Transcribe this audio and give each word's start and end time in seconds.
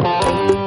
الآن 0.00 0.59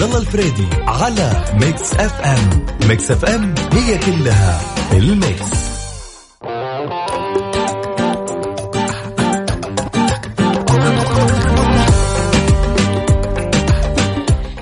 وعبد 0.00 0.14
الله 0.14 0.26
الفريدي 0.26 0.66
على 0.86 1.44
Mix 1.54 1.94
FM 1.94 2.66
Mix 2.88 3.10
FM 3.10 3.54
هي 3.72 3.98
كلها 3.98 4.60
ال 4.92 5.06
Mix 5.06 5.50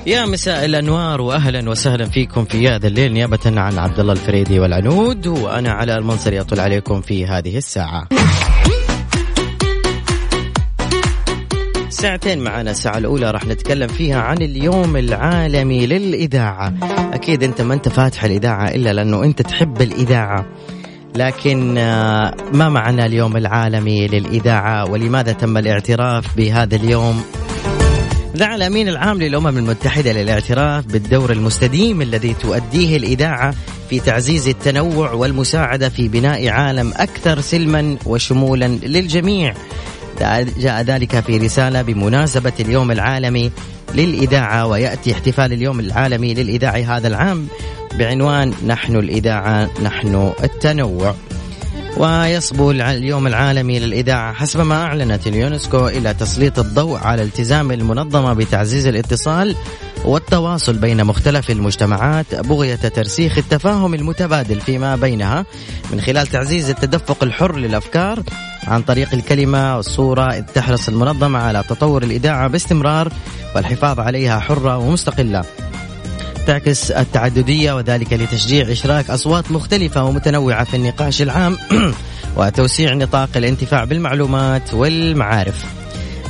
يا 0.07 0.27
مساء 0.27 0.65
الأنوار 0.65 1.21
واهلا 1.21 1.71
وسهلا 1.71 2.05
فيكم 2.05 2.45
في 2.45 2.69
هذا 2.69 2.87
الليل 2.87 3.13
نيابة 3.13 3.39
عن 3.47 3.79
عبد 3.79 4.01
الله 4.01 4.13
الفريدي 4.13 4.61
والعنود 4.61 5.27
وأنا 5.27 5.71
على 5.73 5.97
المنصر 5.97 6.33
يطل 6.33 6.61
عليكم 6.61 7.01
في 7.01 7.27
هذه 7.27 7.57
الساعة. 7.57 8.09
ساعتين 12.01 12.39
معنا 12.39 12.71
الساعة 12.71 12.99
الأولى 12.99 13.31
راح 13.31 13.47
نتكلم 13.47 13.89
فيها 13.89 14.21
عن 14.21 14.37
اليوم 14.37 14.97
العالمي 14.97 15.87
للإذاعة. 15.87 16.75
أكيد 17.13 17.43
أنت 17.43 17.61
ما 17.61 17.75
أنت 17.75 17.89
فاتح 17.89 18.25
الإذاعة 18.25 18.69
إلا 18.69 18.93
لأنه 18.93 19.25
أنت 19.25 19.43
تحب 19.43 19.83
الإذاعة. 19.83 20.47
لكن 21.17 21.79
آه، 21.79 22.35
ما 22.53 22.69
معنى 22.69 23.07
اليوم 23.07 23.37
العالمي 23.37 24.07
للإذاعة؟ 24.07 24.91
ولماذا 24.91 25.33
تم 25.33 25.57
الاعتراف 25.57 26.37
بهذا 26.37 26.77
اليوم؟ 26.77 27.23
دعا 28.35 28.57
الأمين 28.57 28.89
العام 28.89 29.19
للأمم 29.19 29.59
المتحدة 29.59 30.13
للاعتراف 30.13 30.87
بالدور 30.87 31.33
المستديم 31.33 32.03
الذي 32.03 32.35
تؤديه 32.35 32.97
الإذاعة 32.97 33.55
في 33.91 34.01
تعزيز 34.01 34.49
التنوع 34.49 35.13
والمساعدة 35.13 35.89
في 35.89 36.09
بناء 36.09 36.49
عالم 36.49 36.93
أكثر 36.97 37.41
سلما 37.41 37.97
وشمولا 38.07 38.67
للجميع. 38.67 39.55
جاء 40.59 40.83
ذلك 40.83 41.21
في 41.21 41.39
رسالة 41.39 41.83
بمناسبة 41.83 42.53
اليوم 42.61 42.91
العالمي 42.91 43.51
للإذاعة 43.95 44.67
ويأتي 44.67 45.13
احتفال 45.13 45.53
اليوم 45.53 45.81
العالمي 45.81 46.35
للإذاعة 46.35 46.97
هذا 46.97 47.09
العام 47.09 47.47
بعنوان 47.99 48.53
نحن 48.67 48.97
الإذاعة 48.97 49.71
نحن 49.83 50.33
التنوع. 50.45 51.15
ويصبو 51.97 52.71
اليوم 52.71 53.27
العالمي 53.27 53.79
للإذاعة 53.79 54.33
حسب 54.33 54.61
ما 54.61 54.83
أعلنت 54.83 55.27
اليونسكو 55.27 55.89
إلى 55.89 56.15
تسليط 56.15 56.59
الضوء 56.59 56.99
على 56.99 57.23
التزام 57.23 57.73
المنظمة 57.73 58.33
بتعزيز 58.33 58.87
الاتصال 58.87 59.57
والتواصل 60.05 60.79
بين 60.79 61.05
مختلف 61.05 61.51
المجتمعات 61.51 62.35
بغية 62.35 62.75
ترسيخ 62.75 63.39
التفاهم 63.39 63.95
المتبادل 63.95 64.61
فيما 64.61 64.97
بينها 64.97 65.45
من 65.93 66.01
خلال 66.01 66.27
تعزيز 66.27 66.71
التدفق 66.71 67.25
الحر 67.25 67.57
للأفكار 67.57 68.23
عن 68.67 68.83
طريق 68.83 69.15
الكلمة 69.15 69.77
والصورة 69.77 70.41
تحرص 70.41 70.89
المنظمة 70.89 71.39
على 71.39 71.65
تطور 71.69 72.03
الإذاعة 72.03 72.49
باستمرار 72.49 73.13
والحفاظ 73.55 74.01
عليها 74.01 74.41
حرة 74.41 74.79
ومستقلة. 74.79 75.45
تعكس 76.47 76.91
التعددية 76.91 77.73
وذلك 77.73 78.13
لتشجيع 78.13 78.73
إشراك 78.73 79.11
أصوات 79.11 79.51
مختلفة 79.51 80.05
ومتنوعة 80.05 80.65
في 80.65 80.77
النقاش 80.77 81.23
العام 81.23 81.59
وتوسيع 82.37 82.95
نطاق 82.95 83.29
الانتفاع 83.37 83.85
بالمعلومات 83.85 84.75
والمعارف. 84.75 85.65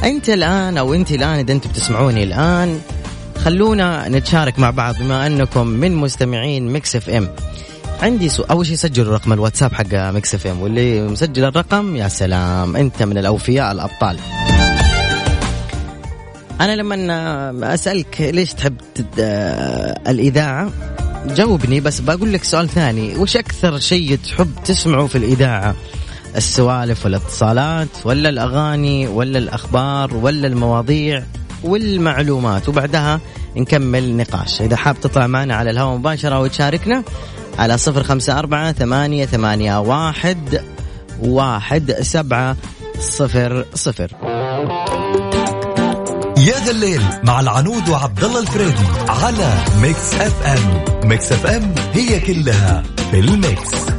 أنت 0.04 0.28
الآن 0.28 0.78
أو 0.78 0.94
أنت 0.94 1.10
الآن 1.10 1.38
إذا 1.38 1.52
أنتم 1.52 1.70
بتسمعوني 1.70 2.22
الآن 2.22 2.80
خلونا 3.44 4.08
نتشارك 4.08 4.58
مع 4.58 4.70
بعض 4.70 4.94
بما 4.98 5.26
أنكم 5.26 5.66
من 5.66 5.94
مستمعين 5.94 6.72
Mix 6.72 6.96
FM. 6.96 7.28
عندي 8.02 8.28
سؤال 8.28 8.50
أول 8.50 8.66
شيء 8.66 8.76
سجلوا 8.76 9.14
رقم 9.14 9.32
الواتساب 9.32 9.72
حق 9.72 9.94
Mix 9.94 10.34
FM 10.34 10.60
واللي 10.60 11.02
مسجل 11.02 11.44
الرقم 11.44 11.96
يا 11.96 12.08
سلام 12.08 12.76
أنت 12.76 13.02
من 13.02 13.18
الأوفياء 13.18 13.72
الأبطال. 13.72 14.18
أنا 16.60 16.76
لما 16.76 17.74
أسألك 17.74 18.20
ليش 18.20 18.52
تحب 18.54 18.76
الإذاعة 20.08 20.70
جاوبني 21.26 21.80
بس 21.80 22.00
بقول 22.00 22.32
لك 22.32 22.44
سؤال 22.44 22.68
ثاني 22.68 23.16
وش 23.16 23.36
أكثر 23.36 23.78
شيء 23.78 24.16
تحب 24.16 24.50
تسمعه 24.64 25.06
في 25.06 25.18
الإذاعة؟ 25.18 25.74
السوالف 26.36 27.04
والاتصالات 27.04 27.88
ولا 28.04 28.28
الأغاني 28.28 29.08
ولا 29.08 29.38
الأخبار 29.38 30.16
ولا 30.16 30.46
المواضيع؟ 30.46 31.24
والمعلومات. 31.64 32.68
وبعدها 32.68 33.20
نكمل 33.56 34.16
نقاش. 34.16 34.62
إذا 34.62 34.76
حاب 34.76 35.00
تطلع 35.00 35.26
معنا 35.26 35.56
على 35.56 35.70
الهواء 35.70 35.96
مباشرة 35.96 36.40
وتشاركنا 36.40 37.02
على 37.58 37.78
صفر 37.78 38.02
خمسة 38.02 38.38
أربعة 38.38 38.72
ثمانية, 38.72 39.26
ثمانية 39.26 39.80
واحد, 39.80 40.62
واحد 41.22 41.92
سبعة 41.92 42.56
صفر 43.00 43.64
صفر. 43.74 44.10
يا 46.38 46.54
ذا 46.64 46.70
الليل 46.70 47.02
مع 47.24 47.40
العنود 47.40 47.88
وعبد 47.88 48.24
الله 48.24 48.40
الفريدي 48.40 48.86
على 49.08 49.54
Mix 49.82 50.14
FM. 50.14 50.84
Mix 51.08 51.32
FM 51.32 51.74
هي 51.92 52.20
كلها 52.20 52.82
في 53.10 53.20
ال 53.20 53.36
mix. 53.36 53.97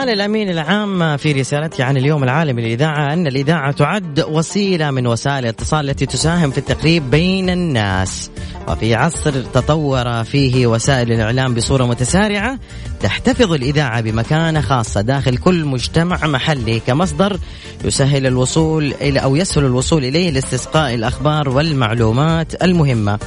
قال 0.00 0.08
الأمين 0.08 0.50
العام 0.50 1.16
في 1.16 1.32
رسالته 1.32 1.84
عن 1.84 1.96
اليوم 1.96 2.24
العالمي 2.24 2.62
للإذاعة 2.62 3.12
أن 3.12 3.26
الإذاعة 3.26 3.72
تعد 3.72 4.20
وسيلة 4.28 4.90
من 4.90 5.06
وسائل 5.06 5.38
الاتصال 5.38 5.90
التي 5.90 6.06
تساهم 6.06 6.50
في 6.50 6.58
التقريب 6.58 7.10
بين 7.10 7.50
الناس. 7.50 8.30
وفي 8.68 8.94
عصر 8.94 9.30
تطور 9.42 10.24
فيه 10.24 10.66
وسائل 10.66 11.12
الإعلام 11.12 11.54
بصورة 11.54 11.84
متسارعة 11.84 12.58
تحتفظ 13.02 13.52
الإذاعة 13.52 14.00
بمكانة 14.00 14.60
خاصة 14.60 15.00
داخل 15.00 15.36
كل 15.36 15.64
مجتمع 15.64 16.26
محلي 16.26 16.80
كمصدر 16.80 17.38
يسهل 17.84 18.26
الوصول 18.26 18.94
إلى 19.00 19.20
أو 19.20 19.36
يسهل 19.36 19.64
الوصول 19.64 20.04
إليه 20.04 20.30
لاستسقاء 20.30 20.94
الأخبار 20.94 21.48
والمعلومات 21.48 22.62
المهمة. 22.62 23.18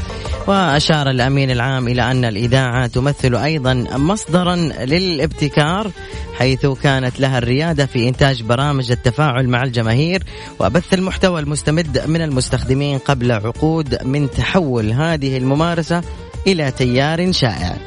وأشار 0.48 1.10
الأمين 1.10 1.52
العام 1.52 1.88
إلى 1.88 2.12
أن 2.12 2.26
الإذاعة 2.26 2.88
تمثل 2.88 3.36
أيضا 3.36 3.74
مصدرا 3.92 4.56
للابتكار 4.86 5.92
حيث 6.34 6.66
كانت 6.66 7.20
لها 7.20 7.38
الريادة 7.38 7.86
في 7.86 8.10
إنتاج 8.10 8.44
برامج 8.44 8.92
التفاعل 8.92 9.48
مع 9.48 9.64
الجماهير 9.64 10.24
وبث 10.60 10.94
المحتوى 10.94 11.40
المستمد 11.40 12.04
من 12.08 12.22
المستخدمين 12.22 12.98
قبل 12.98 13.32
عقود 13.32 14.04
من 14.04 14.32
تحول 14.32 14.92
هذه 14.92 15.38
الممارسة 15.38 16.02
إلى 16.48 16.72
تيار 16.72 17.32
شائع. 17.32 17.78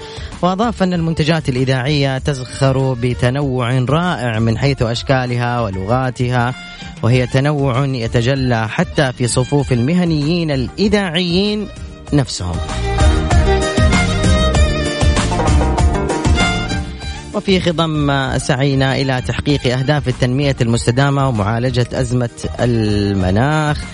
وأضاف 0.42 0.82
أن 0.82 0.92
المنتجات 0.92 1.48
الإذاعية 1.48 2.18
تزخر 2.18 2.96
بتنوع 3.00 3.78
رائع 3.78 4.38
من 4.38 4.58
حيث 4.58 4.82
أشكالها 4.82 5.60
ولغاتها 5.60 6.54
وهي 7.02 7.26
تنوع 7.26 7.84
يتجلى 7.86 8.68
حتى 8.68 9.12
في 9.12 9.28
صفوف 9.28 9.72
المهنيين 9.72 10.50
الإذاعيين 10.50 11.68
نفسهم. 12.12 12.56
وفي 17.34 17.60
خضم 17.60 18.38
سعينا 18.38 18.96
إلى 18.96 19.22
تحقيق 19.22 19.66
أهداف 19.78 20.08
التنمية 20.08 20.56
المستدامة 20.60 21.28
ومعالجة 21.28 21.86
أزمة 21.92 22.30
المناخ 22.60 23.84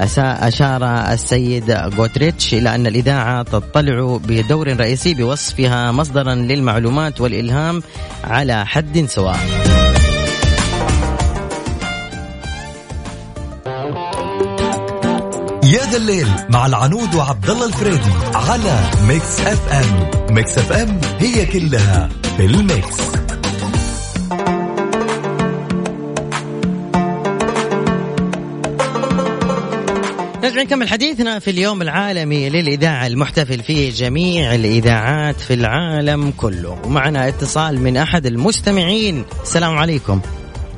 أشار 0.00 0.84
السيد 0.84 1.70
غوتريتش 1.70 2.54
إلى 2.54 2.74
أن 2.74 2.86
الإذاعة 2.86 3.42
تطلع 3.42 4.18
بدور 4.28 4.76
رئيسي 4.76 5.14
بوصفها 5.14 5.92
مصدرا 5.92 6.34
للمعلومات 6.34 7.20
والإلهام 7.20 7.82
على 8.24 8.66
حد 8.66 9.06
سواء. 9.06 9.38
يا 15.64 15.90
ذا 15.90 15.96
الليل 15.96 16.28
مع 16.48 16.66
العنود 16.66 17.14
وعبد 17.14 17.50
الله 17.50 17.66
الفريدي 17.66 18.10
على 18.34 18.80
Mix 19.08 19.40
FM. 19.40 20.10
Mix 20.34 20.58
FM 20.58 21.00
هي 21.18 21.46
كلها 21.46 22.08
في 22.36 22.44
ال 22.44 22.61
mix. 22.61 23.27
راجعين 30.58 30.78
نكمل 30.78 30.88
حديثنا 30.88 31.38
في 31.38 31.50
اليوم 31.50 31.82
العالمي 31.82 32.50
للإذاعة 32.50 33.06
المحتفل 33.06 33.62
فيه 33.62 33.90
جميع 33.90 34.54
الإذاعات 34.54 35.40
في 35.40 35.54
العالم 35.54 36.30
كله. 36.36 36.78
ومعنا 36.84 37.28
اتصال 37.28 37.80
من 37.80 37.96
أحد 37.96 38.26
المستمعين. 38.26 39.24
السلام 39.42 39.78
عليكم. 39.78 40.20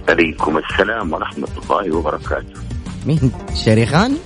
عليكم 0.08 0.58
السلام 0.58 1.12
ورحمة 1.12 1.48
الله 1.62 1.96
وبركاته. 1.96 2.60
مين؟ 3.06 3.32
شريخان؟ 3.64 4.16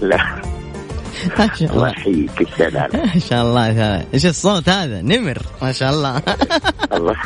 لا. 0.00 0.42
ما 1.38 1.50
شاء 1.58 1.70
الله. 1.70 1.72
الله 1.72 1.88
يحييك 1.88 2.40
السلام. 2.40 2.90
ما 2.94 3.20
شاء 3.30 3.42
الله. 3.42 4.04
إيش 4.14 4.26
الصوت 4.26 4.68
هذا؟ 4.68 5.02
نمر. 5.02 5.38
ما 5.62 5.72
شاء 5.72 5.90
الله. 5.90 6.22
الله. 6.92 7.16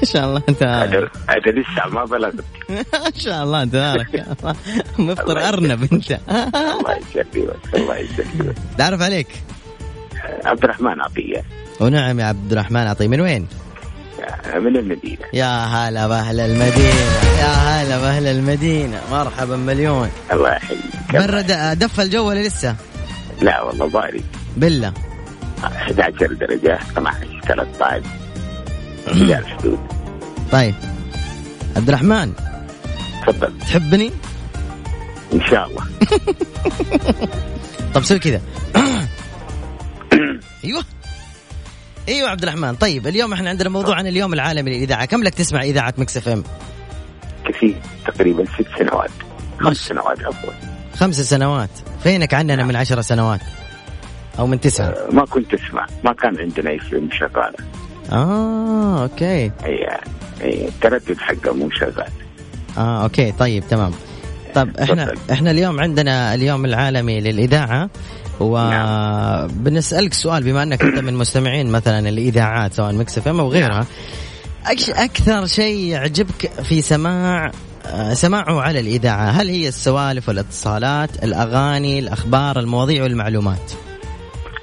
ما 0.00 0.04
شاء 0.04 0.24
الله 0.24 0.42
انت 0.48 0.62
أنا 0.62 1.08
أنا 1.28 1.60
لسه 1.60 1.88
ما 1.92 2.04
بلغت. 2.04 2.44
ما 2.70 3.12
شاء 3.16 3.44
الله 3.44 3.64
تبارك 3.64 4.26
مفطر 4.98 5.48
أرنب 5.48 5.92
أنت. 5.92 6.18
الله 6.28 6.98
يسلمك 7.14 7.56
الله 7.74 7.96
يسلمك. 7.96 8.54
تعرف 8.78 9.02
عليك؟ 9.02 9.28
عبد 10.44 10.64
الرحمن 10.64 11.00
عطية. 11.00 11.44
ونعم 11.80 12.20
يا 12.20 12.24
عبد 12.24 12.52
الرحمن 12.52 12.86
عطي 12.86 13.08
من 13.08 13.20
وين؟ 13.20 13.46
من 14.56 14.76
المدينة. 14.76 15.24
يا 15.32 15.64
هلا 15.64 16.06
بأهل 16.06 16.40
المدينة 16.40 17.04
يا 17.40 17.46
هلا 17.46 17.98
بأهل 17.98 18.26
المدينة. 18.26 19.00
مرحبا 19.10 19.56
مليون. 19.56 20.10
الله 20.32 20.50
يحييك. 20.50 20.80
برد 21.12 21.78
دف 21.78 22.00
الجو 22.00 22.28
ولا 22.28 22.40
لسه؟ 22.40 22.76
لا 23.40 23.62
والله 23.62 23.88
بارد 23.88 24.24
بالله. 24.56 24.92
11 25.64 26.32
درجة 26.32 26.74
12 26.74 27.40
13 27.46 28.02
الحدود 29.08 29.78
طيب. 30.52 30.74
عبد 31.76 31.88
الرحمن 31.88 32.32
تفضل. 33.26 33.58
تحبني؟ 33.58 34.10
إن 35.32 35.40
شاء 35.50 35.66
الله. 35.66 35.84
طب 37.94 38.02
سوي 38.04 38.18
كذا. 38.18 38.40
أيوه. 40.64 40.84
أيوه 42.08 42.28
عبد 42.28 42.42
الرحمن 42.42 42.74
طيب 42.74 43.06
اليوم 43.06 43.32
إحنا 43.32 43.50
عندنا 43.50 43.68
موضوع 43.68 43.96
عن 43.96 44.06
اليوم 44.06 44.32
العالمي 44.32 44.70
للإذاعة. 44.70 45.04
كم 45.04 45.22
لك 45.22 45.34
تسمع 45.34 45.62
إذاعة 45.62 45.94
Mix 45.98 46.16
FM؟ 46.16 46.44
كثير. 47.48 47.76
تقريبا 48.06 48.44
ست 48.44 48.66
سنوات. 48.78 49.10
خمس 49.60 49.76
سنوات 49.76 50.20
عفوا. 50.24 50.52
خمس 50.96 51.20
سنوات. 51.20 51.70
فينك 52.02 52.34
عننا 52.34 52.64
من 52.64 52.76
عشر 52.76 53.00
سنوات؟ 53.00 53.40
أو 54.38 54.46
من 54.46 54.60
تسعة 54.60 54.94
ما 55.12 55.24
كنت 55.24 55.54
أسمع. 55.54 55.86
ما 56.04 56.12
كان 56.12 56.38
عندنا 56.38 56.76
FM 56.76 57.08
شغالة. 57.12 57.79
آه 58.12 59.02
okay. 59.02 59.50
اي 59.64 60.68
التردد 60.68 61.18
حقه 61.18 61.52
مو 61.52 61.70
شغال. 61.70 62.10
آه 62.78 63.02
okay 63.02 63.32
طيب 63.32 63.64
تمام. 63.68 63.92
طب 64.54 64.76
إحنا 64.76 65.04
تفضل. 65.04 65.32
إحنا 65.32 65.50
اليوم 65.50 65.80
عندنا 65.80 66.34
اليوم 66.34 66.64
العالمي 66.64 67.20
للإذاعة 67.20 67.90
وبنسالك 68.40 70.14
سؤال 70.14 70.42
بما 70.42 70.62
أنك 70.62 70.82
أنت 70.82 70.98
من 70.98 71.14
مستمعين 71.14 71.70
مثلا 71.70 72.08
الإذاعات 72.08 72.74
سواء 72.74 72.92
Mix 72.92 73.18
FM 73.18 73.40
أو 73.40 73.48
غيرها 73.48 73.86
إيش 74.66 74.90
أكثر 74.90 75.46
شيء 75.46 75.86
يعجبك 75.86 76.50
في 76.62 76.82
سماع 76.82 77.50
سماعه 78.12 78.60
على 78.60 78.80
الإذاعة؟ 78.80 79.30
هل 79.30 79.48
هي 79.48 79.68
السوالف 79.68 80.28
والاتصالات 80.28 81.24
الأغاني 81.24 81.98
الأخبار 81.98 82.60
المواضيع 82.60 83.02
والمعلومات؟ 83.02 83.72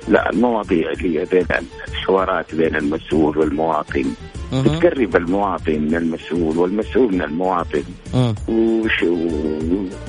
لا 0.08 0.30
المواضيع 0.30 0.92
اللي 0.92 1.26
بين 1.26 1.46
الحوارات 1.88 2.56
بين 2.56 2.76
المسؤول 2.76 3.38
والمواطن. 3.38 4.06
بتقرب 4.54 5.16
المواطن 5.16 5.80
من 5.82 5.96
المسؤول 5.96 6.58
والمسؤول 6.58 7.14
من 7.14 7.22
المواطن 7.22 7.84
مم. 8.14 8.36
وش 8.50 9.04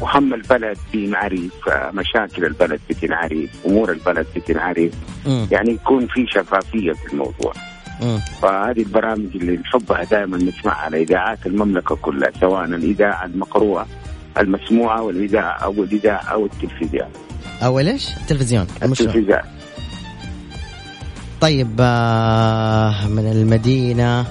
وهم 0.00 0.34
البلد 0.34 0.78
بينعرف 0.92 1.68
مشاكل 1.94 2.44
البلد 2.44 2.80
بتنعرف 2.90 3.50
أمور 3.66 3.92
البلد 3.92 4.26
بتنعرف 4.36 4.92
مم. 5.26 5.46
يعني 5.50 5.70
يكون 5.70 6.06
في 6.06 6.26
شفافية 6.26 6.92
في 6.92 7.12
الموضوع 7.12 7.52
مم. 8.02 8.18
فهذه 8.42 8.78
البرامج 8.80 9.28
اللي 9.34 9.56
نحبها 9.56 10.04
دائما 10.04 10.36
نسمعها 10.36 10.76
على 10.76 11.02
اذاعات 11.02 11.46
المملكة 11.46 11.96
كلها 11.96 12.30
سواء 12.40 12.64
الإذاعة 12.64 13.24
المقروءة 13.24 13.86
المسموعة 14.38 15.02
والإذاعة 15.02 15.58
أو 15.64 15.72
الإذاعة 15.72 16.24
أو 16.32 16.46
التلفزيون 16.46 17.08
اول 17.62 17.88
إيش 17.88 18.16
التلفزيون 18.16 18.66
التلفزيون 18.82 19.57
طيب 21.40 21.76
آه، 21.80 23.06
من 23.06 23.32
المدينة. 23.32 24.26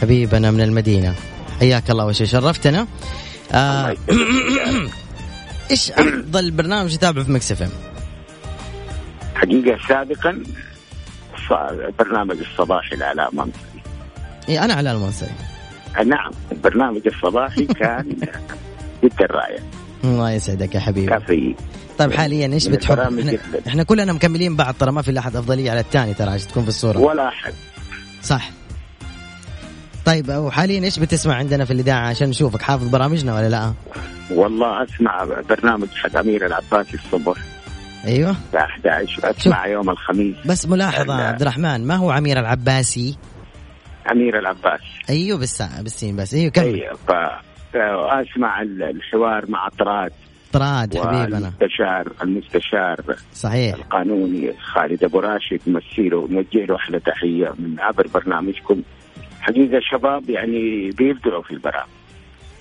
حبيبنا 0.00 0.50
من 0.50 0.60
المدينة. 0.60 1.14
حياك 1.60 1.90
الله 1.90 2.06
وش 2.06 2.22
شرفتنا. 2.22 2.86
آه. 3.52 3.96
إيش 5.70 5.90
أفضل 5.92 6.50
برنامج 6.50 6.96
تتابعه 6.96 7.24
في 7.24 7.32
Mix 7.32 7.52
FM؟ 7.52 7.68
حقيقة 9.34 9.78
سابقا 9.88 10.42
برنامج 11.98 12.36
الصباحي 12.38 12.96
لعلاء 12.96 13.34
منصري. 13.34 13.52
إيه 14.48 14.64
أنا 14.64 14.74
علاء 14.74 14.94
المنصري. 14.94 15.30
نعم 16.06 16.30
البرنامج 16.52 17.00
الصباحي 17.06 17.66
كان 17.66 18.16
جدا 19.04 19.26
رائع. 19.30 19.58
الله 20.04 20.30
يسعدك 20.30 20.74
يا 20.74 20.80
حبيبي. 20.80 21.06
كافي 21.06 21.54
طيب 21.98 22.12
حاليا 22.12 22.46
إيش 22.46 22.68
بتحب؟ 22.68 22.98
إحنا, 22.98 23.38
إحنا 23.66 23.82
كلنا 23.82 24.12
مكملين 24.12 24.56
بعض 24.56 24.74
ترى 24.74 24.92
ما 24.92 25.02
في 25.02 25.18
أحد 25.18 25.36
افضليه 25.36 25.70
على 25.70 25.80
الثاني 25.80 26.14
ترى 26.14 26.30
عشان 26.30 26.48
تكون 26.48 26.62
في 26.62 26.68
الصورة. 26.68 26.98
ولا 26.98 27.28
أحد. 27.28 27.52
صح. 28.22 28.50
طيب 30.04 30.28
وحاليا 30.28 30.84
إيش 30.84 30.98
بتسمع 30.98 31.34
عندنا 31.34 31.64
في 31.64 31.72
الإذاعة 31.72 32.08
عشان 32.08 32.28
نشوفك؟ 32.28 32.62
حافظ 32.62 32.88
برامجنا 32.88 33.36
ولا 33.36 33.48
لا؟ 33.48 33.72
والله 34.30 34.84
أسمع 34.84 35.24
برنامج 35.48 35.88
حق 35.94 36.16
أمير 36.18 36.46
العباسي 36.46 36.94
الصبح. 36.94 37.36
أيوه. 38.06 38.36
الساعة 38.46 38.64
11 38.64 39.30
أسمع 39.30 39.66
يوم 39.66 39.90
الخميس. 39.90 40.36
بس 40.46 40.66
ملاحظة 40.66 41.16
لا. 41.16 41.28
عبد 41.28 41.40
الرحمن 41.40 41.86
ما 41.86 41.96
هو 41.96 42.10
عمير 42.10 42.40
العباسي؟ 42.40 43.16
أمير 44.12 44.38
العباسي 44.38 44.84
أيوه 45.10 45.38
بالساعة 45.38 45.82
بالسين 45.82 46.16
بس. 46.16 46.34
أيوه 46.34 46.50
كمل. 46.50 46.64
اي 46.64 46.90
ف 47.08 47.12
اسمع 47.74 48.62
الحوار 48.62 49.50
مع 49.50 49.68
طراد 49.78 50.12
طراد 50.58 50.96
حبيبنا. 50.98 51.36
والمستشار 51.36 52.12
المستشار 52.22 53.16
صحيح. 53.32 53.74
القانوني 53.74 54.52
خالد 54.74 55.04
أبو 55.04 55.20
راشد 55.20 55.60
نمسيله 55.66 56.28
نوجه 56.30 56.64
له 56.64 56.76
أحلى 56.76 57.00
تحية 57.00 57.52
من 57.58 57.80
عبر 57.80 58.06
برنامجكم. 58.14 58.82
حقيقه 59.40 59.80
شباب 59.92 60.30
يعني 60.30 60.90
بيبدعوا 60.90 61.42
في 61.42 61.50
البرامج 61.50 61.88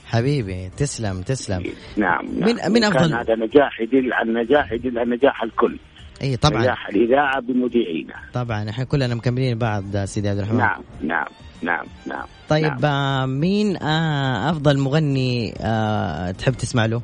حبيبي 0.05 0.69
تسلم 0.77 1.21
تسلم. 1.21 1.63
نعم 1.97 2.25
نعم. 2.39 2.49
من- 2.49 2.71
من 2.73 2.85
وكان 2.85 2.93
أفضل- 2.93 3.13
هذا 3.13 3.35
نجاح 3.35 3.81
يدل 3.81 4.13
على 4.13 4.29
النجاح 4.29 4.71
يدل 4.71 4.99
على 4.99 5.09
نجاح 5.15 5.43
الكل. 5.43 5.77
إي 6.21 6.37
طبعا. 6.37 6.61
نجاح 6.61 6.87
الإذاعة 6.89 7.39
بمذيعينها 7.41 8.21
طبعا 8.33 8.69
إحنا 8.69 8.83
كلنا 8.83 9.15
مكملين 9.15 9.57
بعض 9.57 9.97
سيدي 9.97 10.29
عبد 10.29 10.39
الرحمن. 10.39 10.57
نعم 10.57 10.81
نعم 11.01 11.25
نعم 11.61 11.85
نعم. 12.07 12.25
طيب 12.49 12.63
نعم. 12.81 12.85
آه 12.85 13.25
مين 13.25 13.77
آه 13.77 14.49
أفضل 14.49 14.79
مغني 14.79 15.53
آه 15.61 16.31
تحب 16.31 16.53
تسمع 16.53 16.85
له؟ 16.85 17.01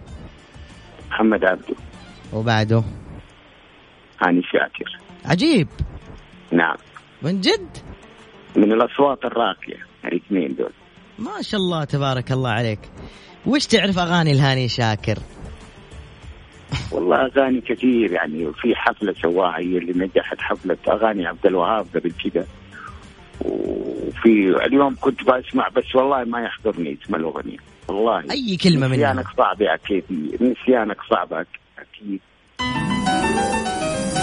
محمد 1.20 1.46
عبده. 1.46 1.76
وبعده؟ 2.34 2.84
هاني 4.22 4.42
شاكر. 4.44 4.98
عجيب. 5.26 5.68
نعم. 6.52 6.76
من 7.22 7.42
جد؟ 7.42 7.78
من 8.56 8.72
الأصوات 8.72 9.26
الراقية 9.26 9.86
الاثنين 10.06 10.56
دول. 10.56 10.72
ما 11.20 11.42
شاء 11.42 11.60
الله 11.60 11.84
تبارك 11.84 12.32
الله 12.32 12.50
عليك. 12.50 12.80
وش 13.46 13.66
تعرف 13.66 14.00
أغاني 14.00 14.32
الهاني 14.32 14.68
شاكر؟ 14.68 15.18
والله 16.92 17.16
أغاني 17.26 17.62
كثير 17.62 18.12
يعني 18.12 18.54
في 18.54 18.76
حفلة 18.76 19.14
سواها 19.22 19.58
هي 19.58 19.78
اللي 19.78 19.94
نجحت 20.06 20.38
حفلة 20.40 20.78
أغاني 20.88 21.28
عبد 21.28 21.46
الوهاب 21.46 21.86
قبل 21.96 22.12
كده. 22.12 22.46
وفي 23.42 24.66
اليوم 24.66 24.96
كنت 25.02 25.24
بسمع 25.24 25.68
بس 25.68 25.96
والله 25.96 26.24
ما 26.24 26.42
يحضرني 26.42 26.98
اسم 27.04 27.16
الأغنية. 27.16 27.58
والله. 27.90 28.32
أي 28.32 28.58
كلمة 28.58 28.88
منها؟ 28.88 28.98
نسيانك 28.98 29.26
صعب 29.38 29.62
أكيد. 29.62 30.04
نسيانك 30.34 30.98
صعب 31.10 31.34
أكيد. 31.34 32.20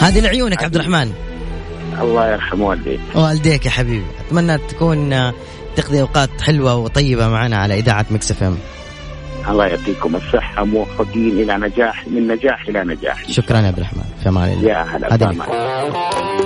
هذه 0.00 0.20
لعيونك 0.20 0.64
عبد 0.64 0.74
الرحمن. 0.74 1.12
الله 2.00 2.32
يرحم 2.32 2.60
والديك. 2.60 3.00
والديك 3.14 3.66
يا 3.66 3.70
حبيبي. 3.70 4.06
أتمنى 4.26 4.58
تكون 4.58 5.32
تقضي 5.76 6.00
أوقات 6.00 6.40
حلوة 6.40 6.76
وطيبة 6.76 7.28
معنا 7.28 7.56
على 7.56 7.78
إذاعة 7.78 8.06
Mix 8.10 8.30
FM. 8.30 8.58
الله 9.48 9.66
يعطيكم 9.66 10.16
الصحة. 10.16 10.64
موفقين 10.64 11.40
إلى 11.40 11.56
نجاح 11.56 12.08
من 12.08 12.28
نجاح 12.28 12.68
إلى 12.68 12.84
نجاح. 12.84 13.28
شكرا 13.30 13.58
يا 13.58 13.66
عبد 13.66 13.78
الرحمن. 13.78 14.04
في 14.22 14.28
أمان 14.28 14.52
الله 14.52 14.70
يا 14.70 14.82
هلا. 14.82 16.45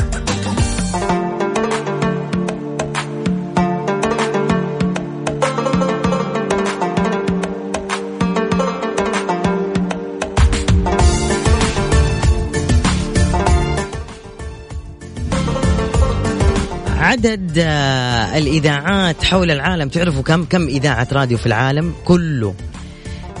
عدد 17.21 17.57
آه، 17.57 18.37
الإذاعات 18.37 19.23
حول 19.23 19.51
العالم. 19.51 19.89
تعرفوا 19.89 20.21
كم 20.21 20.45
كم 20.45 20.67
إذاعة 20.67 21.07
راديو 21.11 21.37
في 21.37 21.45
العالم؟ 21.45 21.93
كله. 22.05 22.53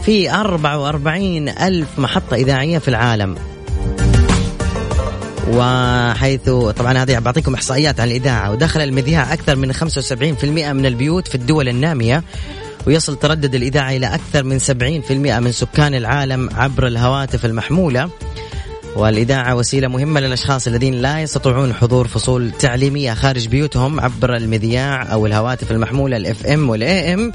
في 0.05 0.31
44 0.31 1.49
ألف 1.49 1.99
محطة 1.99 2.35
إذاعية 2.35 2.77
في 2.77 2.87
العالم. 2.87 3.35
وحيث 5.47 6.49
طبعا 6.49 6.97
هذه 6.97 7.19
بعطيكم 7.19 7.53
إحصائيات 7.53 7.99
عن 7.99 8.07
الإذاعة. 8.07 8.51
ودخل 8.51 8.81
المذياع 8.81 9.33
أكثر 9.33 9.55
من 9.55 9.73
75% 9.73 10.73
من 10.73 10.85
البيوت 10.85 11.27
في 11.27 11.35
الدول 11.35 11.69
النامية 11.69 12.23
ويصل 12.87 13.15
تردد 13.15 13.55
الإذاعة 13.55 13.91
إلى 13.91 14.15
أكثر 14.15 14.43
من 14.43 14.59
70% 14.59 15.39
من 15.39 15.51
سكان 15.51 15.95
العالم 15.95 16.49
عبر 16.53 16.87
الهواتف 16.87 17.45
المحمولة. 17.45 18.09
والإذاعة 18.95 19.55
وسيلة 19.55 19.87
مهمة 19.87 20.19
للأشخاص 20.19 20.67
الذين 20.67 20.93
لا 20.93 21.21
يستطيعون 21.21 21.73
حضور 21.73 22.07
فصول 22.07 22.51
تعليمية 22.51 23.13
خارج 23.13 23.47
بيوتهم 23.47 23.99
عبر 23.99 24.35
المذياع 24.35 25.13
أو 25.13 25.25
الهواتف 25.25 25.71
المحمولة 25.71 26.17
ال 26.17 26.45
FM 26.45 26.69
وال 26.69 27.13
AM 27.13 27.31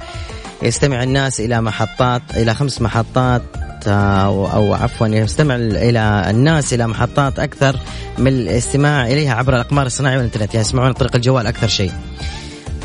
يستمع 0.62 1.02
الناس 1.02 1.40
إلى 1.40 1.60
محطات 1.60 2.22
إلى 2.36 2.54
خمس 2.54 2.82
محطات 2.82 3.42
أو, 3.86 4.46
أو 4.46 4.74
عفوا 4.74 5.06
يستمع 5.06 5.56
إلى 5.56 6.26
الناس 6.30 6.74
إلى 6.74 6.86
محطات 6.86 7.38
أكثر 7.38 7.78
من 8.18 8.28
الاستماع 8.28 9.06
إليها 9.06 9.34
عبر 9.34 9.54
الأقمار 9.54 9.86
الصناعية 9.86 10.16
والإنترنت. 10.16 10.54
يعني 10.54 10.66
يسمعون 10.66 10.92
طريق 10.92 11.16
الجوال 11.16 11.46
أكثر 11.46 11.68
شيء. 11.68 11.92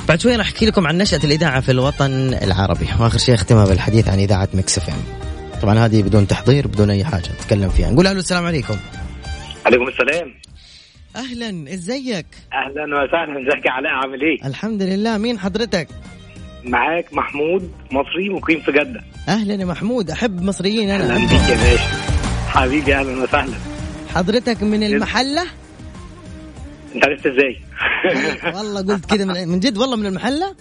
بعد 0.08 0.22
شوي 0.22 0.36
راح 0.36 0.46
أحكي 0.46 0.66
لكم 0.66 0.88
عن 0.88 0.98
نشأة 0.98 1.20
الإذاعة 1.24 1.62
في 1.62 1.72
الوطن 1.72 2.34
العربي. 2.34 2.88
وآخر 3.00 3.18
شيء 3.18 3.36
أختمها 3.36 3.66
بالحديث 3.66 4.08
عن 4.08 4.20
إذاعة 4.20 4.50
Mix 4.54 4.78
FM 4.78 5.31
طبعا 5.62 5.80
هذه 5.80 6.02
بدون 6.04 6.28
تحضير 6.28 6.68
بدون 6.68 6.90
أي 6.90 7.04
حاجة 7.06 7.30
نتكلم 7.40 7.70
فيها. 7.70 7.92
نقول 7.92 8.08
ألو 8.08 8.20
السلام 8.20 8.46
عليكم. 8.46 8.76
عليكم 9.66 9.88
السلام. 9.88 10.34
أهلا 11.16 11.74
إزيك؟ 11.74 12.26
أهلا 12.54 12.84
وسهلا 12.84 13.42
إزيك 13.42 13.66
يا 13.66 13.72
علاء 13.72 13.92
عامل 13.92 14.22
إيه؟ 14.22 14.48
الحمد 14.48 14.82
لله. 14.82 15.18
مين 15.18 15.40
حضرتك؟ 15.40 15.88
معاك 16.64 17.14
محمود 17.14 17.72
مصري 17.92 18.30
مقيم 18.30 18.60
في 18.60 18.72
جدة. 18.72 19.02
أهلا 19.28 19.54
يا 19.54 19.66
محمود 19.66 20.10
أحب 20.12 20.42
مصريين 20.42 20.90
أهلا 20.90 21.06
أنا 21.06 21.20
بيك 21.20 21.32
يا 21.50 21.56
باشا. 21.56 21.84
حبيبي 22.48 22.96
أهلا 22.96 23.24
وسهلا. 23.24 23.58
حضرتك 24.16 24.64
من 24.64 24.84
المحلة؟ 24.84 25.44
أنت 26.96 27.06
عرفت 27.06 27.26
إزاي؟ 27.26 27.62
والله 28.58 28.94
قلت 28.94 29.06
كذا 29.06 29.26
من, 29.26 29.48
من 29.48 29.60
جد 29.60 29.78
والله 29.78 29.96
من 29.96 30.06
المحلة؟ 30.06 30.56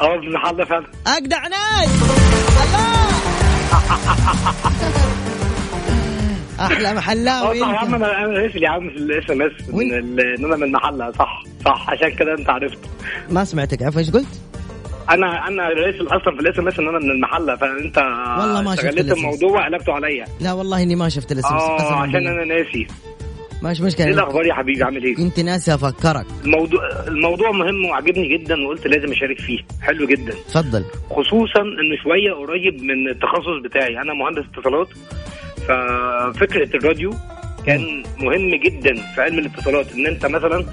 أه 0.00 0.14
ابن 0.14 0.38
حظ 0.38 0.60
فعلا. 0.60 0.86
اجدع 1.06 1.46
ناس 1.48 1.88
الله! 2.62 3.09
أحلى 6.60 6.94
محلاوي 6.94 7.60
صح 7.60 7.68
يا 7.68 7.74
عم. 7.76 7.94
أنا 7.94 8.24
أنا 8.24 8.38
راسل 8.38 8.62
يا 8.62 8.68
عم 8.68 8.90
في 8.90 8.96
ال 8.96 9.30
SMS؟ 9.30 9.52
إن 9.74 10.44
أنا 10.44 10.56
من 10.56 10.62
المحلة 10.62 11.12
صح 11.12 11.42
صح 11.64 11.90
عشان 11.90 12.08
كده 12.14 12.34
أنت 12.34 12.50
عرفت 12.50 12.78
ما 13.30 13.44
سمعتك 13.44 13.82
عفوا 13.82 14.00
إيش 14.00 14.10
قلت؟ 14.10 14.40
أنا 15.10 15.48
أنا 15.48 15.68
راسل 15.68 16.06
أصلا 16.06 16.34
في 16.36 16.40
ال 16.40 16.58
SMS 16.58 16.78
إن 16.78 16.88
أنا 16.88 16.98
من 16.98 17.10
المحلة 17.10 17.56
فأنت 17.56 17.98
والله 18.38 18.62
ما 18.62 18.76
شفت. 18.76 18.84
الموضوع 18.98 19.50
وقلبته 19.60 19.92
عليا 19.92 20.24
لا 20.40 20.52
والله 20.52 20.82
إني 20.82 20.96
ما 20.96 21.08
شفت 21.08 21.32
ال 21.32 21.38
SMS 21.38 21.54
آه 21.54 21.92
عشان 21.94 22.26
أنا 22.26 22.44
ناسي 22.44 22.86
ماش 23.62 23.80
إيه 23.80 23.86
مشكلة 23.86 24.06
الأخبار 24.06 24.46
يا 24.46 24.54
حبيبي؟ 24.54 24.82
عامل 24.82 25.04
إيه؟ 25.04 25.14
كنت 25.14 25.40
ناسي 25.40 25.74
أفكرك. 25.74 26.26
الموضوع 26.44 26.80
الموضوع 27.08 27.50
مهم 27.50 27.84
وعجبني 27.84 28.28
جدا 28.38 28.66
وقلت 28.66 28.86
لازم 28.86 29.12
أشارك 29.12 29.38
فيه. 29.40 29.58
حلو 29.82 30.06
جدا. 30.06 30.32
تفضل 30.32 30.84
خصوصا 31.10 31.60
إن 31.62 31.96
شوية 32.02 32.32
قريب 32.32 32.82
من 32.82 33.08
التخصص 33.08 33.62
بتاعي. 33.64 33.98
أنا 34.02 34.14
مهندس 34.14 34.42
اتصالات. 34.52 34.88
ففكره 35.68 36.76
الراديو 36.76 37.10
كان 37.66 38.02
مهم 38.20 38.54
جدا 38.54 38.94
في 39.14 39.20
علم 39.20 39.38
الاتصالات. 39.38 39.92
إن 39.94 40.06
أنت 40.06 40.26
مثلا 40.26 40.64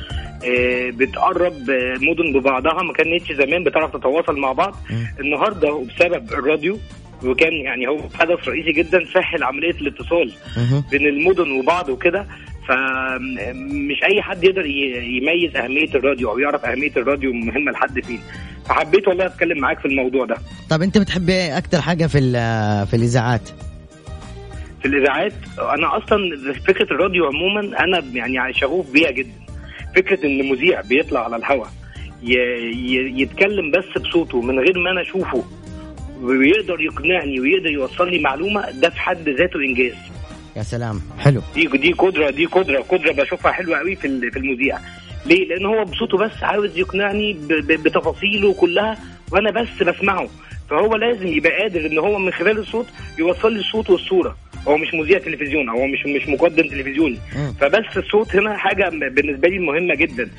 آه، 0.46 0.90
بتقرب 0.90 1.70
آه، 1.70 1.94
مدن 2.02 2.40
ببعضها. 2.40 2.84
ما 2.84 2.94
كانتش 2.94 3.32
زمان 3.32 3.64
بتعرف 3.64 3.94
تتواصل 3.98 4.40
مع 4.40 4.52
بعض. 4.52 4.76
النهارده 5.20 5.74
وبسبب 5.74 6.34
الراديو 6.34 6.78
وكان 7.26 7.54
يعني 7.54 7.88
هو 7.88 7.98
حدث 8.14 8.48
رئيسي 8.48 8.72
جدا 8.72 9.06
سهل 9.14 9.44
عملية 9.44 9.72
الاتصال. 9.82 10.32
بين 10.92 11.08
المدن 11.08 11.52
وبعض 11.52 11.90
وكده. 11.90 12.28
فمش 12.68 14.04
أي 14.04 14.22
حد 14.22 14.44
يقدر 14.44 14.66
يميز 14.66 15.56
أهمية 15.56 15.90
الراديو 15.96 16.32
أو 16.32 16.40
يعرف 16.40 16.66
أهمية 16.66 16.92
الراديو 16.98 17.34
مهمة 17.34 17.72
لحد 17.72 18.00
فين. 18.00 18.20
فحبيت 18.66 19.08
والله 19.08 19.26
أتكلم 19.26 19.58
معاك 19.60 19.80
في 19.80 19.86
الموضوع 19.86 20.26
ده. 20.26 20.36
طب 20.70 20.82
أنت 20.82 20.98
بتحب 20.98 21.30
إيه 21.30 21.58
أكثر 21.58 21.82
حاجة 21.82 22.06
في 22.08 22.20
في 22.90 22.94
الإذاعات؟ 22.94 23.50
في 24.82 24.88
الإذاعات 24.88 25.34
أنا 25.60 25.98
أصلا 25.98 26.20
فكرة 26.68 26.94
الراديو 26.94 27.26
عموما 27.26 27.84
أنا 27.84 28.04
يعني 28.14 28.54
شغوف 28.54 28.92
بيها 28.92 29.12
جدا. 29.12 29.32
فكرة 29.96 30.26
إن 30.26 30.50
مذيع 30.50 30.82
بيطلع 30.82 31.24
على 31.24 31.36
الهواء 31.36 31.70
يتكلم 33.22 33.72
بس 33.72 34.02
بصوته 34.02 34.42
من 34.42 34.60
غير 34.60 34.80
ما 34.80 34.92
أنا 34.92 35.02
أشوفه 35.02 35.44
ويقدر 36.22 36.82
يقنعني 36.82 37.40
ويقدر 37.40 37.70
يوصل 37.70 38.12
لي 38.12 38.20
معلومة 38.20 38.72
ده 38.72 38.90
في 38.90 39.00
حد 39.00 39.30
ذاته 39.30 39.60
إنجاز. 39.60 39.96
يا 40.58 40.64
سلام. 40.64 41.02
حلو. 41.20 41.42
دي 41.56 41.66
دي 41.68 41.92
قدره 41.92 42.30
دي 42.30 42.46
قدره 42.46 42.80
قدرة 42.80 43.12
بشوفها 43.12 43.52
حلوة 43.52 43.78
قوي 43.78 43.96
في 43.96 44.32
في 44.32 44.40
المذيع. 44.40 44.78
ليه؟ 45.26 45.48
لأن 45.48 45.66
هو 45.66 45.86
بصوته 45.86 46.18
بس 46.18 46.44
عاوز 46.44 46.78
يقنعني 46.78 47.38
بتفاصيله 47.50 48.54
كلها 48.54 48.98
وأنا 49.32 49.52
بس 49.52 49.84
بسمعه. 49.84 50.28
فهو 50.70 50.96
لازم 50.96 51.28
يبقى 51.28 51.62
قادر 51.62 51.86
إن 51.86 51.98
هو 51.98 52.20
من 52.20 52.32
خلال 52.32 52.58
الصوت 52.58 52.88
يوصل 53.20 53.54
لي 53.54 53.60
الصوت 53.60 53.90
والصورة. 53.90 54.38
هو 54.68 54.78
مش 54.78 54.94
مذيع 54.94 55.20
تلفزيون 55.20 55.70
هو 55.70 55.88
مش 55.88 56.06
مش 56.06 56.28
مقدم 56.28 56.64
تلفزيوني. 56.68 57.18
فبس 57.62 57.98
الصوت 57.98 58.36
هنا 58.36 58.58
حاجة 58.58 58.90
بالنسبة 58.90 59.48
لي 59.48 59.60
مهمة 59.60 59.96
جدا. 59.96 60.30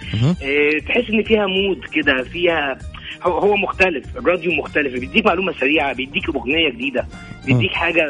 إيه 0.42 0.80
تحس 0.80 1.10
إن 1.10 1.22
فيها 1.22 1.46
مود 1.46 1.80
كده 1.94 2.22
فيها 2.22 2.78
هو 3.22 3.38
هو 3.38 3.56
مختلف 3.56 4.16
الراديو 4.16 4.52
مختلف 4.52 4.92
بيديك 5.00 5.26
معلومة 5.26 5.52
سريعة 5.52 5.92
بيديك 5.92 6.28
أغنية 6.28 6.70
جديدة 6.70 7.06
بيديك 7.46 7.72
حاجة 7.72 8.02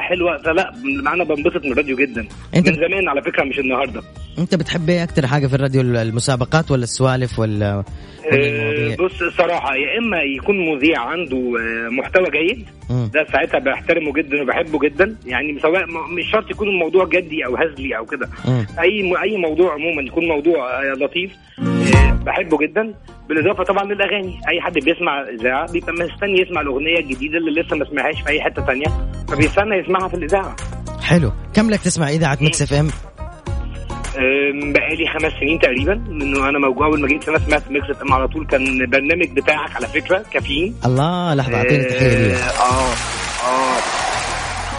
حلوة 0.00 0.38
فلا 0.38 0.74
أنا 1.14 1.24
بنبسط 1.24 1.64
من 1.64 1.72
الراديو 1.72 1.96
جدا 1.96 2.26
أنت 2.54 2.68
من 2.68 2.74
زمان 2.74 3.08
على 3.08 3.22
فكرة 3.22 3.44
مش 3.44 3.58
النهارده 3.58 4.02
أنت 4.38 4.54
بتحب 4.54 4.88
إيه 4.88 5.02
أكثر 5.02 5.26
حاجة 5.26 5.46
في 5.46 5.54
الراديو 5.54 5.80
المسابقات 5.80 6.70
ولا 6.70 6.82
السوالف 6.82 7.38
ولا 7.38 7.54
ولا 7.64 7.84
آه،؟ 8.32 8.96
بص 8.96 9.22
الصراحه 9.22 9.74
يا 9.74 9.98
إما 9.98 10.22
يكون 10.22 10.74
مذيع 10.74 11.00
عنده 11.00 11.36
آه، 11.36 11.88
محتوى 11.88 12.30
جيد. 12.30 12.66
ده 12.90 13.26
ساعتها 13.32 13.58
بحترمه 13.58 14.12
جدا 14.12 14.42
وبحبه 14.42 14.78
جدا 14.78 15.16
يعني 15.26 15.60
سواء 15.60 15.86
مش 15.86 16.30
شرط 16.32 16.50
يكون 16.50 16.68
الموضوع 16.68 17.04
جدي 17.04 17.46
أو 17.46 17.56
هزلي 17.56 17.96
أو 17.96 18.06
كده. 18.06 18.28
أي 18.80 19.14
أي 19.22 19.36
موضوع 19.36 19.74
عموما 19.74 20.02
يكون 20.02 20.28
موضوع 20.28 20.82
آه، 20.82 20.92
لطيف 20.92 21.30
بحبه 22.26 22.58
جدا. 22.58 22.94
بالإضافة 23.28 23.64
طبعا 23.64 23.84
للأغاني. 23.84 24.40
أي 24.48 24.60
حد 24.60 24.72
بيسمع 24.72 25.22
إذاعة 25.40 25.72
بيبقى 25.72 25.92
مستني 25.92 26.40
يسمع 26.40 26.60
الأغنية 26.60 26.98
الجديدة 26.98 27.38
اللي 27.38 27.60
لسه 27.60 27.76
ما 27.76 27.84
سمعهاش 27.84 28.22
في 28.22 28.28
أي 28.28 28.40
حتة 28.40 28.66
تانية. 28.66 28.86
فبيستنى 29.28 29.76
يسمعها 29.76 30.08
في 30.08 30.14
الإذاعة. 30.14 30.56
حلو. 31.02 31.32
كم 31.54 31.70
لك 31.70 31.80
تسمع 31.80 32.08
اذاعة 32.08 32.38
Mix 32.40 32.62
FM؟ 32.62 32.88
بقالي 34.72 35.08
خمس 35.14 35.32
سنين 35.40 35.58
تقريبا. 35.58 35.94
من 35.94 36.44
أنا 36.44 36.58
موجود 36.58 36.82
أول 36.82 37.00
ما 37.00 37.08
جيت 37.08 37.28
أنا 37.28 37.38
سمعت 37.38 37.70
Mix 37.70 37.90
FM 37.90 38.12
على 38.12 38.28
طول. 38.28 38.46
كان 38.46 38.90
برنامج 38.90 39.30
بتاعك 39.36 39.76
على 39.76 39.86
فكرة 39.86 40.24
كافيين. 40.32 40.74
الله 40.84 41.34
لحظة 41.34 41.56
أعطيني 41.56 41.84
تحية 41.84 42.08
لي 42.08 42.34
آه 42.34 42.92
آه. 43.46 43.76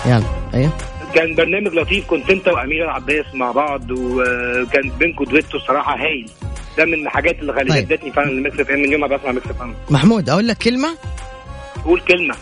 يلا 0.05 0.25
أيوه. 0.53 0.71
كان 1.15 1.35
برنامج 1.35 1.67
لطيف 1.67 2.07
كنت 2.07 2.29
أنت 2.29 2.47
وأمير 2.47 2.85
العباس 2.85 3.25
مع 3.33 3.51
بعض 3.51 3.91
وكان 3.91 4.91
بينكم 4.99 5.23
دويتو 5.23 5.57
الصراحة 5.57 5.95
هايل. 5.95 6.29
ده 6.77 6.85
من 6.85 6.93
الحاجات 6.93 7.39
اللي 7.39 7.53
طيب. 7.53 7.91
شدتني 7.91 8.11
فعلا 8.11 8.29
ال 8.29 8.59
Mix 8.59 8.69
FM. 8.69 8.79
من 8.79 8.91
يوم 8.91 9.01
ما 9.01 9.07
بسمع 9.07 9.31
Mix 9.31 9.47
FM. 9.47 9.75
محمود 9.89 10.29
أقول 10.29 10.47
لك 10.47 10.57
كلمة؟ 10.57 10.97
قول 11.85 12.01
كلمة. 12.01 12.35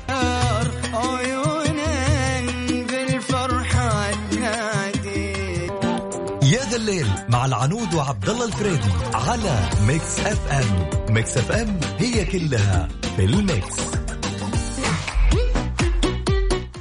يا 6.43 6.59
ذا 6.69 6.75
الليل 6.77 7.07
مع 7.29 7.45
العنود 7.45 7.93
وعبد 7.93 8.29
الله 8.29 8.45
الفريدي 8.45 8.89
على 9.13 9.69
Mix 9.87 10.19
FM. 10.19 10.89
Mix 11.13 11.37
FM 11.37 11.79
هي 11.99 12.25
كلها 12.25 12.87
في 13.17 13.25
ال 13.25 13.39
mix. 13.39 13.93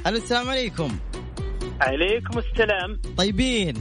السلام 0.07 0.49
عليكم. 0.49 0.91
عليكم 1.81 2.39
السلام. 2.39 2.99
طيبين. 3.17 3.73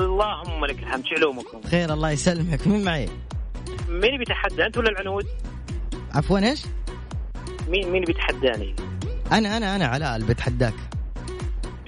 اللهم 0.00 0.64
لك 0.64 0.78
الحمد 0.78 1.06
شو 1.06 1.14
علومكم 1.14 1.62
خير 1.70 1.92
الله 1.92 2.10
يسلمك. 2.10 2.66
مين 2.66 2.84
معي؟ 2.84 3.08
مين 3.88 4.18
بيتحدى؟ 4.18 4.66
أنت 4.66 4.78
ولا 4.78 4.88
العنود؟ 4.90 5.26
عفوا 6.14 6.38
إيش؟ 6.38 6.62
مين 7.68 7.90
مين 7.92 8.04
بيتحداني؟ 8.04 8.74
أنا 9.32 9.56
أنا 9.56 9.76
أنا 9.76 9.86
علاء 9.86 10.16
اللي 10.16 10.26
بتحداك 10.26 10.74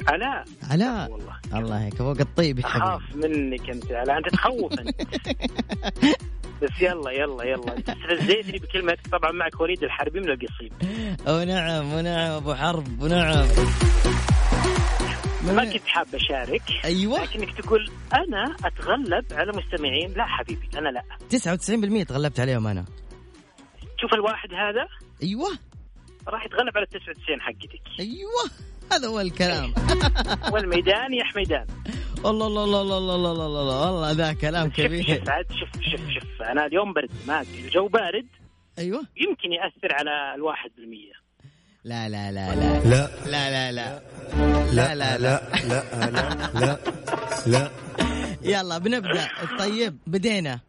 علاء؟ 0.08 0.44
علاء 0.70 1.10
والله. 1.10 1.32
الله 1.54 1.84
هيك 1.84 1.94
فوق 1.94 2.20
الطيب 2.20 2.58
يا 2.58 2.66
أخاف 2.66 3.02
حبيبي 3.02 3.28
منك 3.38 3.70
أنت 3.70 3.92
علاء. 3.92 4.18
أنت 4.18 4.28
تخوف 4.28 4.72
أنت. 4.72 5.00
بس 6.62 6.70
يلا 6.80 7.10
يلا 7.10 7.44
يلا. 7.44 7.78
استفزيتني 7.78 8.58
بكلمتك 8.58 9.06
طبعا 9.12 9.32
معك 9.32 9.60
وليد 9.60 9.82
الحربي 9.84 10.20
من 10.20 10.28
القصيم. 10.30 10.70
ونعم 11.28 11.92
ونعم 11.92 12.30
أبو 12.30 12.54
حرب 12.54 13.02
ونعم. 13.02 13.46
ما 15.46 15.64
كنت 15.64 15.86
حاب 15.86 16.14
أشارك 16.14 16.62
أيوه. 16.84 17.22
لكنك 17.22 17.60
تقول 17.60 17.90
أنا 18.14 18.56
أتغلب 18.64 19.24
على 19.32 19.52
مستمعين. 19.52 20.12
لا 20.16 20.26
حبيبي 20.26 20.68
أنا 20.78 20.88
لا. 20.88 21.02
99% 21.30 22.06
تغلبت 22.06 22.40
عليهم 22.40 22.66
أنا. 22.66 22.84
شوف 24.00 24.14
الواحد 24.14 24.48
هذا. 24.54 24.88
أيوه. 25.22 25.58
راح 26.28 26.46
يتغلب 26.46 26.76
على 26.76 26.86
99 26.86 27.40
حقتك. 27.40 28.00
أيوه. 28.00 28.50
هذا 28.92 29.08
هو 29.08 29.20
الكلام. 29.20 29.74
والميدان 30.52 31.14
يا 31.14 31.24
حميدان. 31.24 31.66
والله 32.24 32.46
الله 32.46 32.64
الله 32.64 32.82
الله 32.82 32.98
الله 32.98 33.14
الله 33.16 33.46
الله 33.46 33.62
الله 33.62 33.92
والله 33.92 34.12
ذا 34.12 34.32
كلام 34.32 34.70
كبير. 34.70 35.02
شوف 35.04 35.82
شوف 35.82 35.82
شوف 35.82 36.00
شوف. 36.10 36.42
أنا 36.42 36.66
اليوم 36.66 36.92
برد 36.92 37.10
ما 37.26 37.40
الجو 37.40 37.88
بارد. 37.88 38.26
أيوه. 38.78 39.00
يمكن 39.16 39.52
يأثر 39.52 39.94
على 39.94 40.34
الواحد 40.34 40.70
بالمية. 40.76 41.21
لا 41.84 42.08
لا 42.08 42.32
لا 42.32 42.54
لا. 42.54 42.80
لا. 42.84 43.10
لا 43.26 43.50
لا 43.50 43.72
لا 43.72 43.72
لا. 43.72 44.02
لا. 44.72 44.94
لا 44.94 44.94
لا 44.94 45.18
لا 45.18 45.42
لا. 46.54 46.78
لا 47.46 47.46
لا 47.46 47.70
يلا 48.42 48.78
بنبدأ. 48.78 49.28
طيب 49.58 49.98
بدينا. 50.06 50.60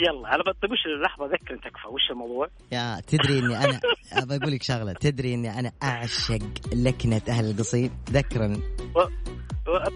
يلا 0.00 0.28
على 0.28 0.42
طيب 0.62 0.72
وش 0.72 0.78
لحظه 1.04 1.26
ذكر 1.26 1.56
تكفى 1.56 1.88
وش 1.88 2.10
الموضوع؟ 2.10 2.48
يا 2.72 3.00
تدري 3.06 3.38
إني 3.38 3.56
أنا 3.64 3.80
ابى 4.22 4.36
أقول 4.36 4.52
لك 4.52 4.62
شغلة. 4.62 4.92
تدري 4.92 5.34
إني 5.34 5.58
أنا 5.58 5.72
أعشق 5.82 6.38
لكنة 6.72 7.22
أهل 7.28 7.50
القصيم؟ 7.50 7.90
ذكرا. 8.10 8.56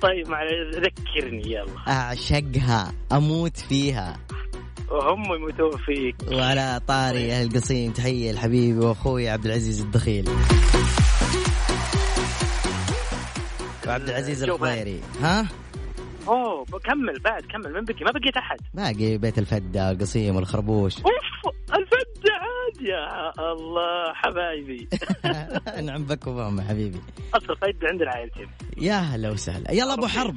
طيب 0.02 0.28
مع 0.28 0.40
ذكرني 0.74 1.52
يلا. 1.52 1.78
أعشقها 1.88 2.92
أموت 3.12 3.56
فيها. 3.56 4.16
وهم 4.90 5.34
يموتون 5.34 5.76
فيك 5.78 6.16
وعلى 6.32 6.80
طاري 6.86 7.32
أهل 7.32 7.46
القصيم 7.46 7.92
تحية 7.92 8.32
لحبيبي 8.32 8.78
وأخوي 8.78 9.28
عبد 9.28 9.46
العزيز 9.46 9.80
الدخيل. 9.80 10.28
وعبد 13.86 14.08
العزيز 14.08 14.42
الخضيري 14.42 15.00
ها؟ 15.22 15.48
أوه 16.28 16.64
كمل 16.64 17.20
بعد 17.24 17.42
كمل 17.42 17.72
من 17.72 17.84
بقي 17.84 18.04
ما 18.04 18.10
بقيت 18.10 18.36
أحد. 18.36 18.56
باقي 18.74 19.18
بيت 19.18 19.38
الفدة 19.38 19.90
القصيم 19.90 20.36
والخربوش. 20.36 20.96
أوف 20.96 21.54
الفد 21.74 22.30
عاد 22.30 22.86
يا 22.86 23.32
الله 23.52 24.12
حبايبي. 24.14 24.88
نعم 25.86 26.04
بك 26.04 26.26
وبام 26.26 26.60
حبيبي. 26.60 27.00
أصل 27.34 27.56
فد 27.56 27.84
عند 27.84 28.02
العائلتين 28.02 28.48
يا 28.78 28.94
هلا 28.94 29.30
وسهلا. 29.30 29.72
يلا 29.72 29.94
أبو 29.94 30.06
حرب. 30.06 30.36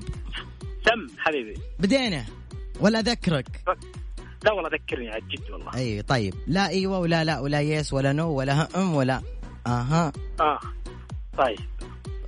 سم 0.85 1.17
حبيبي. 1.17 1.53
بدينا. 1.79 2.25
ولا 2.81 2.99
أذكرك. 2.99 3.47
لا 4.43 4.51
والله 4.51 4.69
ذكرني 4.69 5.09
عاد 5.09 5.27
جد 5.27 5.51
والله. 5.51 5.75
أي 5.75 6.01
طيب. 6.01 6.33
لا 6.47 6.67
إيوه 6.69 6.99
ولا 6.99 7.23
لا 7.23 7.39
ولا 7.39 7.61
يس 7.61 7.93
ولا 7.93 8.13
نو 8.13 8.29
ولا 8.31 8.67
هم 8.75 8.95
ولا 8.95 9.21
أها. 9.67 10.11
آه. 10.39 10.59
طيب. 11.37 11.59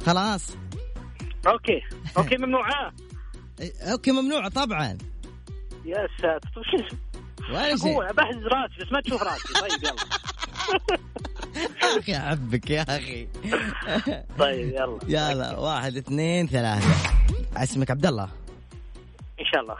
خلاص. 0.05 0.55
أوكي. 1.47 1.81
أوكي 2.17 2.37
ممنوعه 2.37 2.93
إيه، 3.61 3.71
أوكي 3.91 4.11
ممنوع 4.11 4.47
طبعا. 4.47 4.97
يا 5.85 6.07
ساتر 6.21 6.49
طيب 6.55 6.63
شو 6.63 6.85
اسمه؟ 6.87 6.99
ولا 7.49 7.77
شيء. 7.77 7.95
هو 7.95 8.13
بحز 8.17 8.43
راسي 8.45 8.75
بس 8.85 8.91
ما 8.91 9.01
تشوف 9.01 9.23
راسي. 9.23 9.53
طيب 9.53 9.83
يلا. 9.83 9.95
يا 11.83 11.99
أخي 11.99 12.17
احبك 12.17 12.69
يا 12.69 12.81
أخي. 12.81 13.27
طيب 14.39 14.67
يلا. 14.69 14.99
يلا 15.31 15.59
واحد 15.59 15.97
اثنين 15.97 16.47
ثلاثة. 16.47 16.87
اسمك 17.57 17.91
عبد 17.91 18.05
الله؟ 18.05 18.29
إن 19.39 19.45
شاء 19.45 19.61
الله. 19.61 19.77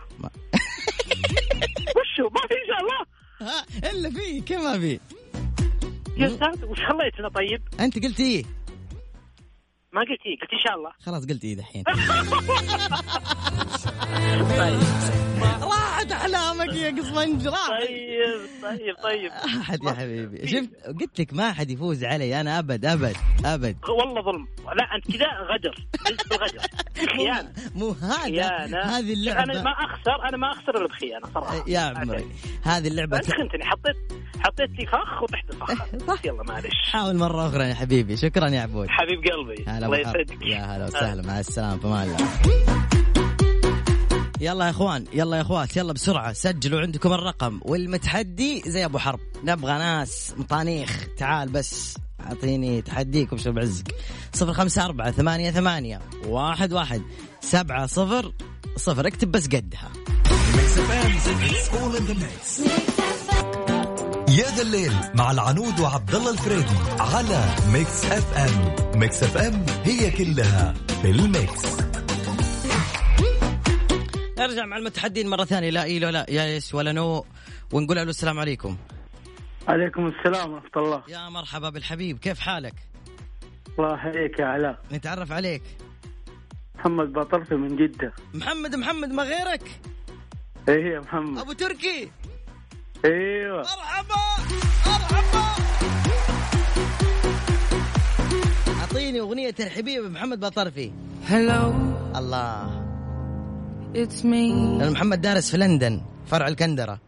وشو 2.13 2.23
ما 2.29 2.41
في 2.47 2.53
إن 2.53 2.67
شاء 2.67 2.79
الله. 2.81 3.05
ها 3.41 3.89
إلا 3.91 4.09
في 4.09 4.41
كيف 4.41 4.59
ما 4.59 4.79
في؟ 4.79 4.99
يا 6.17 6.27
ساتر 6.29 6.65
وش 6.65 6.79
خليتنا 6.79 7.29
طيب. 7.29 7.61
أنت 7.79 8.03
قلت 8.05 8.19
إيه؟ 8.19 8.43
ما 9.93 10.01
قلت 10.01 10.21
إيه؟ 10.25 10.39
قلت 10.39 10.53
إن 10.53 10.59
شاء 10.59 10.75
الله. 10.75 10.91
خلاص 11.05 11.25
قلت 11.25 11.43
إيه 11.43 11.55
دحين. 11.55 11.83
طيب. 14.57 14.79
راحت 15.63 16.11
أحلامك 16.11 16.73
يا 16.73 16.89
قصمنج 17.01 17.47
راحت 17.47 17.71
طيب 17.87 18.39
طيب 18.63 18.95
طيب. 19.03 19.31
أحد 19.31 19.83
يا 19.83 19.91
حبيبي. 19.91 20.47
شفت؟ 20.47 20.69
قلت 21.01 21.19
لك 21.19 21.33
ما 21.33 21.53
حد 21.53 21.69
يفوز 21.69 22.03
علي 22.03 22.41
أنا 22.41 22.59
أبد 22.59 22.85
أبد 22.85 23.15
أبد. 23.45 23.77
والله 23.89 24.21
ظلم. 24.21 24.47
لا 24.77 24.95
أنت 24.95 25.11
كذا 25.17 25.27
غدر. 25.53 25.75
خيانة. 27.17 27.53
مو 27.79 27.89
هذا. 27.89 28.47
هذه 28.65 28.73
أنا 28.83 28.99
اللعبة 28.99 29.61
ما 29.61 29.71
أخسر 29.71 30.29
أنا 30.29 30.37
ما 30.37 30.51
أخسر 30.51 30.77
إلا 30.77 30.87
بخيانة 30.87 31.27
صراحة. 31.33 31.63
يا 31.67 31.79
عمري. 31.79 32.25
هذه 32.63 32.87
اللعبة 32.87 33.17
أنت 33.17 33.25
خنتني 33.25 33.65
حطيت 33.65 33.95
حطيت 34.39 34.69
لي 34.79 34.85
فخ 34.85 35.23
وطحت 35.23 35.49
الفخ. 35.49 35.85
صح. 36.07 36.25
يلا 36.25 36.43
معلش 36.43 36.89
حاول 36.91 37.15
مرة 37.15 37.47
أخرى 37.47 37.63
يا 37.69 37.73
حبيبي. 37.73 38.17
شكرا 38.17 38.47
يا 38.49 38.61
عبود. 38.61 38.87
حبيب 38.89 39.23
قلبي. 39.31 39.65
هلا 39.85 39.97
الله. 39.97 40.09
يسعدك. 40.09 40.37
يا 40.41 40.75
هلا 40.75 40.85
وسهلا 40.85 41.21
مع 41.21 41.39
السلامة 41.39 41.77
في 41.77 41.87
أمان 41.87 42.09
الله 42.09 42.27
يلا 44.41 44.65
يا 44.65 44.69
إخوان 44.69 45.05
يلا 45.13 45.37
يا 45.37 45.41
إخوات 45.41 45.77
يلا 45.77 45.93
بسرعة 45.93 46.33
سجلوا 46.33 46.81
عندكم 46.81 47.13
الرقم 47.13 47.59
والمتحدي 47.61 48.63
زي 48.65 48.85
أبو 48.85 48.97
حرب. 48.97 49.19
نبغى 49.43 49.73
ناس 49.73 50.33
مطانيخ 50.37 51.07
تعال 51.17 51.49
بس 51.49 51.97
أعطيني 52.19 52.81
تحديك 52.81 53.33
وبشر 53.33 53.51
بعزك. 53.51 53.95
صفر 54.33 54.53
خمسة 54.53 54.85
أربعة 54.85 55.11
ثمانية 55.11 55.51
ثمانية 55.51 55.99
واحد 56.25 56.73
واحد 56.73 57.01
سبعة 57.41 57.85
صفر 57.85 58.33
صفر 58.77 59.07
اكتب 59.07 59.31
بس 59.31 59.47
قدها. 59.47 59.91
يا 64.33 64.45
ذا 64.55 64.61
الليل 64.61 64.93
مع 65.15 65.31
العنود 65.31 65.79
وعبد 65.79 66.15
الله 66.15 66.31
الفريدي 66.31 66.77
على 66.99 67.55
Mix 67.73 68.05
FM. 68.05 68.75
Mix 68.99 69.23
FM 69.23 69.65
هي 69.83 70.11
كلها 70.11 70.73
في 71.01 71.09
ال 71.09 71.23
mix. 71.23 71.77
نرجع 74.37 74.65
مع 74.65 74.77
المتحدين 74.77 75.29
مرة 75.29 75.45
ثانية. 75.45 75.69
لا 75.69 75.83
اي 75.83 75.99
لا 75.99 76.11
لا 76.11 76.25
يا 76.29 76.45
yes 76.45 76.75
ولا 76.75 76.91
no 76.91 77.25
ونقول 77.71 77.97
له 77.97 78.03
السلام 78.03 78.39
عليكم. 78.39 78.77
عليكم 79.67 80.07
السلام 80.07 80.53
ورحمة 80.53 80.69
الله. 80.77 81.03
يا 81.07 81.29
مرحبا 81.29 81.69
بالحبيب 81.69 82.19
كيف 82.19 82.39
حالك؟ 82.39 82.75
الله 83.79 83.93
يحييك 83.93 84.39
يا 84.39 84.45
علاء. 84.45 84.79
نتعرف 84.91 85.31
عليك. 85.31 85.63
محمد 86.75 87.13
باطرفي 87.13 87.55
من 87.55 87.75
جدة. 87.75 88.13
محمد 88.33 88.75
محمد 88.75 89.09
ما 89.09 89.23
غيرك؟ 89.23 89.79
إيه 90.69 90.93
يا 90.93 90.99
محمد. 90.99 91.39
أبو 91.39 91.53
تركي. 91.53 92.11
أيوه. 93.05 93.61
مرحبا 93.61 94.15
مرحبا. 94.85 95.63
أعطيني 98.81 99.19
أغنية 99.19 99.51
ترحيبية 99.51 99.99
بمحمد 100.01 100.39
باطرفي 100.39 100.91
Hello, 101.29 101.61
الله. 102.17 102.83
It's 103.93 104.23
me. 104.23 104.79
لأن 104.79 104.91
محمد 104.91 105.21
دارس 105.21 105.51
في 105.51 105.57
لندن 105.57 106.01
فرع 106.27 106.47
الكندرة. 106.47 106.99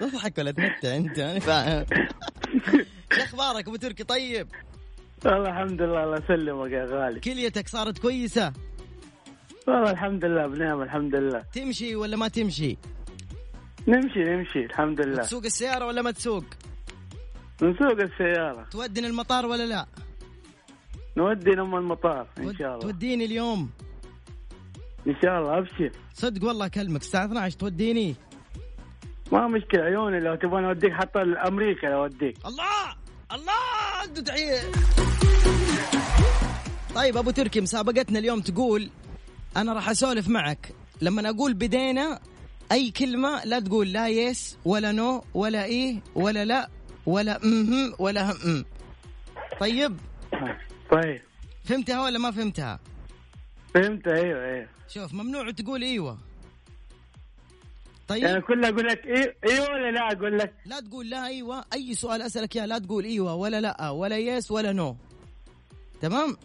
تضحك 0.00 0.38
ولا 0.38 0.50
تمتع 0.50 0.96
أنت؟ 0.96 1.18
أنا 1.18 1.38
فاهم. 1.38 1.86
شو 3.12 3.22
أخبارك 3.22 3.68
أبو 3.68 3.76
تركي 3.76 4.04
طيب؟ 4.04 4.48
والله 5.24 5.50
الحمد 5.50 5.82
لله 5.82 6.04
الله 6.04 6.16
يسلمك 6.24 6.70
يا 6.72 6.84
غالي. 6.84 7.20
كليتك 7.20 7.68
صارت 7.68 7.98
كويسة؟ 7.98 8.52
والله 9.68 9.90
الحمد 9.90 10.24
لله 10.24 10.46
بنعم 10.46 10.82
الحمد 10.82 11.14
لله. 11.14 11.44
تمشي 11.52 11.96
ولا 11.96 12.16
ما 12.16 12.28
تمشي؟ 12.28 12.76
نمشي 13.88 14.18
نمشي 14.24 14.64
الحمد 14.64 15.00
لله. 15.00 15.22
تسوق 15.22 15.44
السيارة 15.44 15.86
ولا 15.86 16.02
ما 16.02 16.10
تسوق؟ 16.10 16.44
نسوق 17.62 18.00
السيارة. 18.00 18.62
تودينا 18.70 19.08
المطار 19.08 19.46
ولا 19.46 19.66
لا؟ 19.66 19.86
نودي 21.16 21.50
لما 21.50 21.78
المطار 21.78 22.26
إن 22.38 22.56
شاء 22.56 22.68
الله. 22.68 22.80
توديني 22.80 23.24
اليوم. 23.24 23.70
إن 25.06 25.14
شاء 25.22 25.38
الله 25.38 25.58
أبشر. 25.58 25.92
صدق 26.14 26.44
والله 26.44 26.66
اكلمك 26.66 27.00
الساعة 27.00 27.24
12 27.24 27.58
توديني. 27.58 28.16
ما 29.32 29.48
مشكلة 29.48 29.82
عيوني 29.82 30.20
لو 30.20 30.34
تبغى 30.34 30.66
اوديك 30.66 30.92
حتى 30.92 31.18
لأمريكا 31.18 31.94
أوديك. 31.94 32.36
الله! 32.46 32.96
الله! 33.32 34.04
أنتوا 34.04 34.22
تحيه 34.22 34.60
طيب 36.94 37.16
أبو 37.16 37.30
تركي 37.30 37.60
مسابقتنا 37.60 38.18
اليوم 38.18 38.40
تقول 38.40 38.90
أنا 39.58 39.72
راح 39.72 39.88
أسولف 39.90 40.28
معك. 40.28 40.74
لما 41.02 41.30
أقول 41.30 41.54
بدينا 41.54 42.20
أي 42.72 42.90
كلمة 42.90 43.44
لا 43.44 43.60
تقول 43.60 43.92
لا 43.92 44.08
yes 44.08 44.58
ولا 44.64 44.92
no 44.92 45.24
ولا 45.34 45.64
إيه 45.64 46.00
ولا 46.14 46.44
لا 46.44 46.68
ولا 47.06 47.42
امم 47.44 47.94
ولا 47.98 48.30
هم. 48.32 48.64
طيب؟ 49.60 49.96
طيب. 50.90 51.20
فهمتها 51.64 52.02
ولا 52.02 52.18
ما 52.18 52.30
فهمتها؟ 52.30 52.80
فهمت 53.74 54.06
أيوه 54.08 54.44
أيوه. 54.44 54.68
شوف 54.88 55.14
ممنوع 55.14 55.50
تقول 55.50 55.82
إيوه. 55.82 56.18
يعني 58.10 58.32
طيب 58.34 58.42
كلها 58.42 58.70
أقول 58.70 58.86
لك 58.86 59.06
إيوه 59.44 59.70
ولا 59.70 59.90
لا 59.90 60.12
أقول 60.12 60.38
لك؟ 60.38 60.54
لا 60.66 60.80
تقول 60.80 61.10
لا 61.10 61.26
إيوه. 61.26 61.64
أي 61.72 61.94
سؤال 61.94 62.22
أسألك 62.22 62.56
إياه 62.56 62.66
لا 62.66 62.78
تقول 62.78 63.04
إيوه 63.04 63.34
ولا 63.34 63.60
لا 63.60 63.90
ولا 63.90 64.18
يس 64.18 64.50
ولا 64.50 64.72
نو 64.72 64.96
تمام؟ 66.00 66.36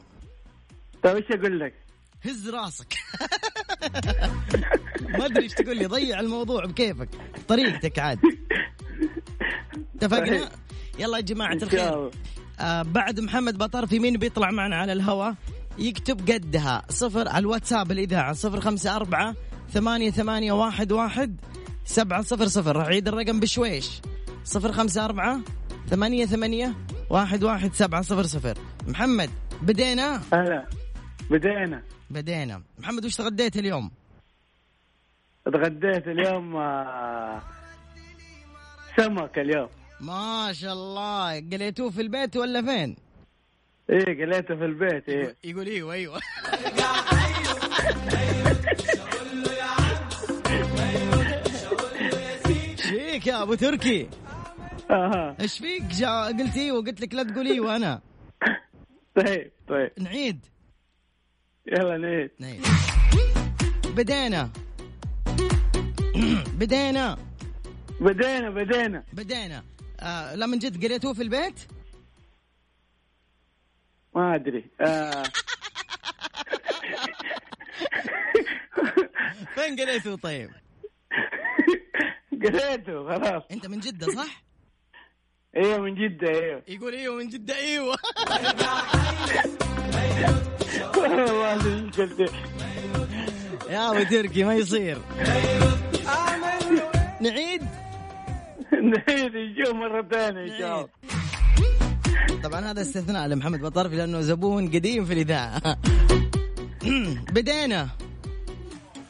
طيب 1.03 1.15
إيش 1.15 1.25
أقول 1.31 1.59
لك؟ 1.59 1.82
هز 2.25 2.49
راسك. 2.49 2.93
ما 5.17 5.25
أدري 5.25 5.43
إيش 5.43 5.53
تقول 5.53 5.77
لي 5.77 5.85
ضيع 5.85 6.19
الموضوع 6.19 6.65
بكيفك. 6.65 7.09
طريقتك 7.47 7.99
عاد. 7.99 8.19
اتفقنا؟ 9.95 10.49
يلا 10.99 11.17
يا 11.17 11.21
جماعة 11.21 11.53
الخير. 11.53 12.09
آه 12.59 12.81
بعد 12.81 13.19
محمد 13.19 13.57
بطر 13.57 13.87
في 13.87 13.99
مين 13.99 14.17
بيطلع 14.17 14.51
معنا 14.51 14.75
على 14.75 14.93
الهواء 14.93 15.35
يكتب 15.77 16.31
قدها 16.31 16.81
صفر 16.89 17.27
على 17.27 17.39
الواتساب 17.39 17.91
الإذاعة 17.91 18.33
صفر 18.33 18.61
خمسة 18.61 18.95
أربعة 18.95 19.35
ثمانية 19.73 20.11
ثمانية 20.11 20.51
واحد 20.51 20.91
واحد 20.91 21.41
سبعة 21.85 22.21
صفر 22.21 22.47
صفر. 22.47 22.75
راح 22.75 22.85
أعيد 22.85 23.07
الرقم 23.07 23.39
بشويش. 23.39 23.89
صفر 24.43 24.71
خمسة 24.71 25.05
أربعة 25.05 25.39
ثمانية 25.89 26.25
ثمانية 26.25 26.73
واحد 27.09 27.43
واحد 27.43 27.73
سبعة 27.73 28.01
صفر 28.01 28.23
صفر. 28.23 28.57
محمد 28.87 29.29
بدينا؟ 29.61 30.21
هلا. 30.33 30.65
بدينا. 31.29 31.83
بدينا. 32.13 32.63
محمد 32.79 33.05
وش 33.05 33.15
تغديت 33.15 33.57
اليوم؟ 33.57 33.91
تغديت 35.45 36.07
اليوم 36.07 36.55
آه، 36.55 37.41
سمك 38.97 39.39
اليوم. 39.39 39.69
ما 40.01 40.53
شاء 40.53 40.73
الله. 40.73 41.39
قليتوه 41.39 41.89
في 41.89 42.01
البيت 42.01 42.37
ولا 42.37 42.61
فين؟ 42.61 42.95
إيه 43.89 44.25
قليته 44.25 44.55
في 44.55 44.65
البيت 44.65 45.09
إيه. 45.09 45.35
يقول 45.43 45.67
إيوه 45.67 45.93
إيوه. 45.93 46.19
فيك 52.77 53.27
يا 53.27 53.41
أبو 53.41 53.53
تركي. 53.53 54.09
أها. 54.91 55.35
إيش 55.41 55.57
فيك؟ 55.59 55.83
جا 55.83 56.25
قلت 56.25 56.57
إيوه 56.57 56.83
قلت 56.83 57.01
لك 57.01 57.13
لا 57.13 57.23
تقول 57.23 57.47
إيوه 57.47 57.75
أنا. 57.75 58.01
طيب 59.15 59.51
طيب. 59.67 59.91
نعيد. 59.99 60.45
يلا 61.65 61.97
نعيد 61.97 62.31
نعيد 62.39 62.61
بدينا. 63.95 64.49
بدينا. 66.59 67.17
بدينا 68.01 68.49
بدينا. 68.49 69.03
بدينا. 69.13 69.63
آه 69.99 70.35
لا 70.35 70.45
من 70.45 70.59
جد 70.59 70.85
قريتوه 70.85 71.13
في 71.13 71.21
البيت؟ 71.23 71.59
ما 74.15 74.35
أدري. 74.35 74.65
آه. 74.81 75.23
فين 79.55 79.79
قريتوه 79.79 80.15
طيب؟ 80.15 80.49
قريته 82.43 83.07
خلاص. 83.07 83.43
أنت 83.51 83.67
من 83.67 83.79
جدة 83.79 84.07
صح؟ 84.07 84.43
أيوه 85.57 85.77
من 85.77 85.95
جدة 85.95 86.29
أيوه 86.29 86.63
يقول 86.67 86.93
أيوه 86.93 87.15
من 87.15 87.29
جدة 87.29 87.55
إيوه. 87.55 87.95
يا 93.69 93.91
أبو 93.91 94.03
تركي 94.03 94.43
ما 94.43 94.55
يصير. 94.55 94.97
نعيد؟ 97.21 97.61
نعيد 98.71 99.31
نشوف 99.35 99.75
مرة 99.75 100.07
ثانية 100.11 100.53
إن 100.53 100.59
شاء 100.59 100.75
الله. 100.75 100.89
طبعا 102.43 102.71
هذا 102.71 102.81
استثناء 102.81 103.27
لمحمد 103.27 103.61
بطرفي 103.61 103.95
لأنه 103.95 104.21
زبون 104.21 104.67
قديم 104.67 105.05
في 105.05 105.13
الإذاعة. 105.13 105.61
بدينا. 107.35 107.89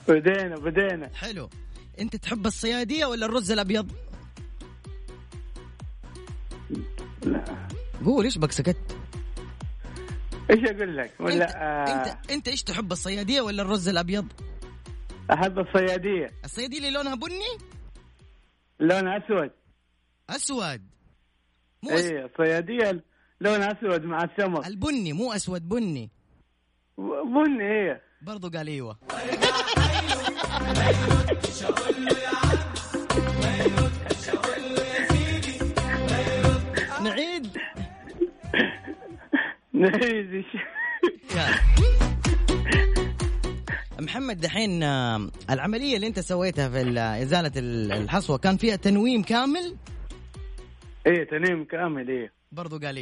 بدينا 0.08 0.56
بدينا. 0.56 1.10
حلو. 1.15 1.49
أنت 1.99 2.15
تحب 2.15 2.45
الصيادية 2.45 3.06
ولا 3.06 3.26
الرز 3.26 3.52
الأبيض؟ 3.52 3.91
لا. 7.26 7.43
قول 8.06 8.26
إيش 8.26 8.38
بك 8.38 8.52
سكت؟ 8.52 8.78
إيش 10.51 10.60
أقول 10.71 10.97
لك؟ 10.97 11.12
انت, 11.12 11.21
ولا 11.21 11.45
آه 11.58 11.93
انت 11.93 12.32
أنت 12.32 12.47
إيش 12.47 12.63
تحب 12.63 12.91
الصيادية 12.91 13.41
ولا 13.41 13.62
الرز 13.62 13.88
الأبيض؟ 13.89 14.27
أحب 15.34 15.60
الصيادية. 15.60 16.27
الصيادية 16.45 16.77
اللي 16.77 16.91
لونها 16.91 17.15
بني؟ 17.15 17.58
لونها 18.79 19.17
أسود. 19.17 19.51
أسود. 20.29 20.82
مو 21.84 21.89
أس... 21.91 22.01
إيه 22.06 22.25
الصيادية 22.25 23.03
لونها 23.41 23.71
أسود 23.71 24.03
مع 24.03 24.23
السمك. 24.23 24.67
البني 24.67 25.13
مو 25.13 25.34
أسود 25.34 25.69
بني. 25.69 26.12
بني 27.36 27.63
إيه. 27.63 28.01
برضو 28.21 28.49
قال 28.49 28.67
إيوه. 28.67 28.97
نعيد. 37.03 37.58
محمد 43.99 44.37
دحين 44.41 44.83
آه، 44.83 45.29
العملية 45.49 45.95
اللي 45.95 46.07
انت 46.07 46.19
سويتها 46.19 46.69
في 46.69 46.81
ال- 46.81 46.97
إزالة 46.97 47.51
ال- 47.57 47.91
الحصوة 47.91 48.37
كان 48.37 48.57
فيها 48.57 48.75
تنويم 48.75 49.23
كامل؟ 49.23 49.75
إيه 51.07 51.23
تنيم 51.23 51.63
كامل 51.63 52.09
إيه. 52.09 52.31
برضو 52.51 52.79
قال 52.79 52.97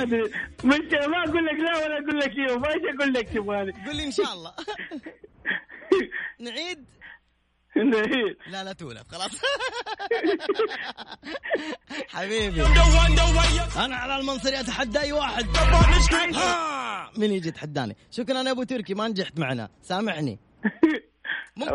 هذه 0.00 0.30
مش 0.64 0.78
ما 1.08 1.24
أقول 1.24 1.46
لك 1.46 1.54
لا 1.60 1.76
ولا 1.84 1.98
أقول 1.98 2.18
لك 2.18 2.30
إيوه 2.38 2.58
ما 2.58 2.68
أقول 2.68 3.12
لك 3.12 3.28
تبغاني 3.28 3.72
قول 3.86 3.96
لي 3.96 4.04
إن 4.04 4.10
شاء 4.10 4.32
الله. 4.34 4.52
نعيد. 6.40 6.84
لا 8.50 8.64
لا 8.64 8.72
تولف 8.72 9.08
خلاص. 9.08 9.30
حبيبي. 12.08 12.62
أنا 13.76 13.96
على 13.96 14.16
المنصري 14.20 14.60
أتحدى 14.60 15.00
أي 15.00 15.12
واحد. 15.12 15.46
ها، 16.36 17.10
مين 17.16 17.32
يجي 17.32 17.48
يتحداني 17.48 17.96
شكرا 18.10 18.42
يا 18.42 18.50
أبو 18.50 18.62
تركي 18.62 18.94
ما 18.94 19.08
نجحت 19.08 19.38
معنا. 19.38 19.68
سامحني. 19.82 20.38
ممكن. 21.56 21.72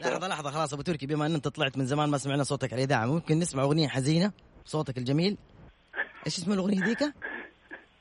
لحظة 0.00 0.28
لحظة 0.28 0.50
خلاص 0.50 0.72
أبو 0.72 0.82
تركي 0.82 1.06
بما 1.06 1.26
إن 1.26 1.34
أنت 1.34 1.48
طلعت 1.48 1.78
من 1.78 1.86
زمان 1.86 2.08
ما 2.10 2.18
سمعنا 2.18 2.44
صوتك 2.44 2.72
على 2.72 2.84
الاذاعه 2.84 3.06
ممكن 3.06 3.38
نسمع 3.38 3.62
أغنية 3.62 3.88
حزينة؟ 3.88 4.32
بصوتك 4.66 4.98
الجميل. 4.98 5.36
إيش 6.26 6.38
اسم 6.38 6.52
الأغنية 6.52 6.84
ذيك 6.84 6.98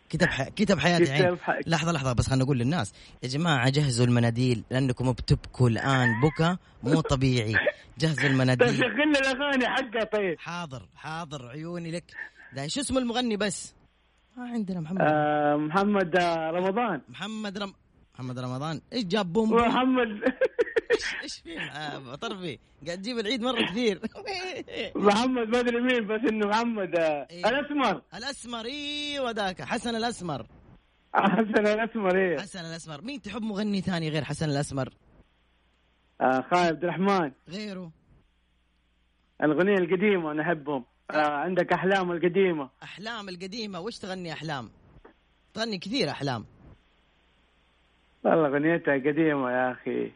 كتاب 0.09 0.29
ح... 0.29 0.43
كتاب 0.49 0.79
حياتي 0.79 1.11
عين. 1.11 1.21
كتاب 1.21 1.39
ح- 1.39 1.59
لحظة 1.67 1.91
لحظة 1.91 2.13
بس 2.13 2.27
خلينا 2.27 2.43
نقول 2.43 2.57
للناس 2.59 2.93
يا 3.23 3.27
جماعة 3.27 3.69
جهزوا 3.69 4.05
المناديل 4.05 4.63
لأنكم 4.71 5.11
بتبكوا 5.11 5.69
الآن. 5.69 6.21
بكى 6.21 6.57
مو 6.83 7.01
طبيعي. 7.01 7.53
جهزوا 7.99 8.21
طيب 8.23 8.31
المناديل. 8.31 8.77
شغل 8.77 9.11
لي 9.11 9.19
الأغاني 9.19 9.67
حقها 9.67 10.03
طيب. 10.03 10.39
حاضر 10.39 10.89
حاضر 10.95 11.47
عيوني 11.49 11.91
لك. 11.91 12.03
ده 12.53 12.67
شو 12.67 12.79
اسم 12.81 12.97
المغني 12.97 13.37
بس؟ 13.37 13.73
ما 14.37 14.43
عندنا 14.49 14.79
محمد. 14.79 15.01
آه 15.01 15.55
محمد 15.55 16.15
آه، 16.15 16.51
رمضان. 16.51 17.01
محمد 17.09 17.57
رم 17.57 17.73
محمد 18.15 18.39
رمضان 18.39 18.81
إيش 18.93 19.03
جاب 19.05 19.33
بوم؟ 19.33 19.53
محمد. 19.53 20.07
إيش 21.23 21.33
في 21.43 21.59
آه 21.59 22.15
طرفي. 22.15 22.59
قاعد 22.85 22.97
تجيب 22.97 23.19
العيد 23.19 23.41
مرة 23.41 23.65
كثير. 23.71 23.99
محمد 24.95 25.47
ما 25.47 25.59
أدري 25.59 25.81
مين 25.81 26.07
بس 26.07 26.21
إنه 26.31 26.47
محمد 26.47 26.95
آه، 26.99 27.27
إيه. 27.31 27.47
الأسمر. 27.49 28.01
الأسمر 28.15 28.65
أيوه 28.65 29.31
ذاك 29.31 29.61
حسن 29.61 29.95
الأسمر. 29.95 30.47
حسن 31.13 31.67
الأسمر 31.67 32.17
إيه. 32.17 32.37
حسن 32.37 32.59
الأسمر. 32.59 33.01
مين 33.01 33.21
تحب 33.21 33.41
مغني 33.41 33.81
ثاني 33.81 34.09
غير 34.09 34.23
حسن 34.23 34.49
الأسمر؟ 34.49 34.93
آه 36.21 36.41
خالد 36.51 36.55
عبد 36.75 36.83
الرحمن. 36.83 37.31
غيره. 37.49 37.91
الأغنية 39.43 39.77
القديمة 39.77 40.31
أنا 40.31 40.41
أحبهم. 40.43 40.85
آه. 41.11 41.27
عندك 41.31 41.73
أحلام 41.73 42.11
القديمة. 42.11 42.69
أحلام 42.83 43.29
القديمة. 43.29 43.79
وش 43.79 43.97
تغني 43.99 44.33
أحلام؟ 44.33 44.69
تغني 45.53 45.77
كثير 45.77 46.09
أحلام. 46.09 46.45
والله 48.25 48.47
أغنيتها 48.47 48.93
قديمة 48.93 49.51
يا 49.51 49.71
أخي. 49.71 50.11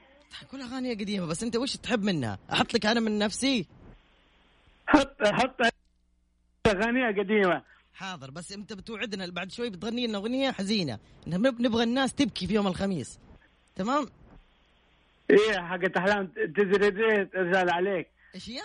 كل 0.52 0.62
أغانيها 0.62 0.94
قديمة 0.94 1.26
بس 1.26 1.44
أنت 1.44 1.56
وش 1.56 1.78
تحب 1.78 2.04
منها؟ 2.04 2.40
أحط 2.54 2.74
لك 2.74 2.86
أنا 2.86 3.00
من 3.00 3.18
نفسي؟ 3.20 3.66
حط 4.88 5.24
حط 5.24 5.62
أغانيها 6.68 7.08
قديمة. 7.24 7.64
حاضر 7.94 8.32
بس 8.32 8.52
أنت 8.52 8.74
بتوعدنا 8.74 9.32
بعد 9.32 9.52
شوي 9.52 9.70
بتغني 9.70 10.08
لنا 10.08 10.18
أغنية 10.18 10.52
حزينة. 10.52 11.00
نب- 11.28 11.62
نبغى 11.62 11.84
الناس 11.84 12.14
تبكي 12.14 12.48
في 12.48 12.54
يوم 12.54 12.68
الخميس. 12.68 13.20
تمام؟ 13.76 14.08
إيه 15.30 15.60
حقت 15.62 15.98
أحلام 15.98 16.28
تزري 16.28 17.30
أزعل 17.36 17.70
عليك. 17.70 18.08
إيش 18.36 18.50
هي؟ 18.50 18.60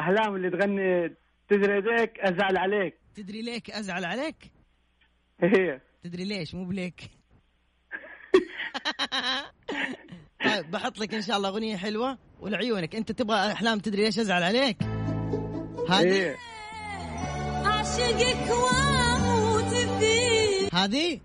أحلام 0.00 0.36
اللي 0.36 0.50
تغني 0.50 1.14
تزري 1.48 1.76
يديك 1.78 2.18
أزعل 2.20 2.56
عليك. 2.56 2.94
تدري 3.14 3.42
ليك 3.42 3.70
أزعل 3.70 4.04
عليك؟ 4.04 4.36
هي 5.42 5.80
تدري 6.02 6.24
ليش؟ 6.24 6.54
مو 6.54 6.64
بليك. 6.64 7.10
طيب 10.44 10.70
بحط 10.70 10.98
لك 10.98 11.14
إن 11.14 11.22
شاء 11.22 11.36
الله 11.36 11.48
أغنية 11.48 11.76
حلوة 11.76 12.18
ولعيونك. 12.40 12.96
أنت 12.96 13.12
تبغى 13.12 13.52
أحلام 13.52 13.78
تدري 13.78 14.04
ليش 14.04 14.18
أزعل 14.18 14.42
عليك؟ 14.42 14.82
هذه. 15.88 16.12
هي 16.12 16.36
أعشقك 17.66 18.50
وأموت 18.50 19.74
فيك 19.74 20.74
هذه؟ 20.74 21.20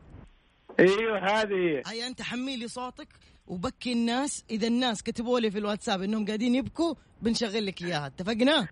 إيوه 0.79 1.41
هذه. 1.41 1.53
هي 1.53 1.83
هيا 1.88 2.07
أنت 2.07 2.21
حميلي 2.21 2.67
صوتك 2.67 3.07
وبكي 3.47 3.93
الناس. 3.93 4.43
إذا 4.49 4.67
الناس 4.67 5.03
كتبوا 5.03 5.39
لي 5.39 5.51
في 5.51 5.57
الواتساب 5.57 6.01
إنهم 6.01 6.25
قاعدين 6.25 6.55
يبكوا 6.55 6.95
بنشغل 7.21 7.65
لك 7.65 7.81
إياها. 7.81 8.07
اتفقنا؟ 8.07 8.67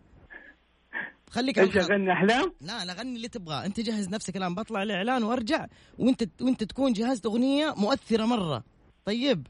خليك 1.29 1.59
إيش. 1.59 1.77
أغني 1.77 2.11
أحلام؟ 2.11 2.53
لا 2.61 2.85
لا 2.85 2.93
غني 2.93 3.15
اللي 3.15 3.27
تبغاه. 3.27 3.65
أنت 3.65 3.79
جهز 3.79 4.09
نفسك. 4.09 4.37
الآن 4.37 4.55
بطلع 4.55 4.83
الإعلان 4.83 5.23
وأرجع. 5.23 5.67
وأنت 5.99 6.41
وأنت 6.41 6.63
تكون 6.63 6.93
جهزت 6.93 7.25
أغنية 7.25 7.73
مؤثرة 7.77 8.25
مرة. 8.25 8.63
طيب. 9.05 9.47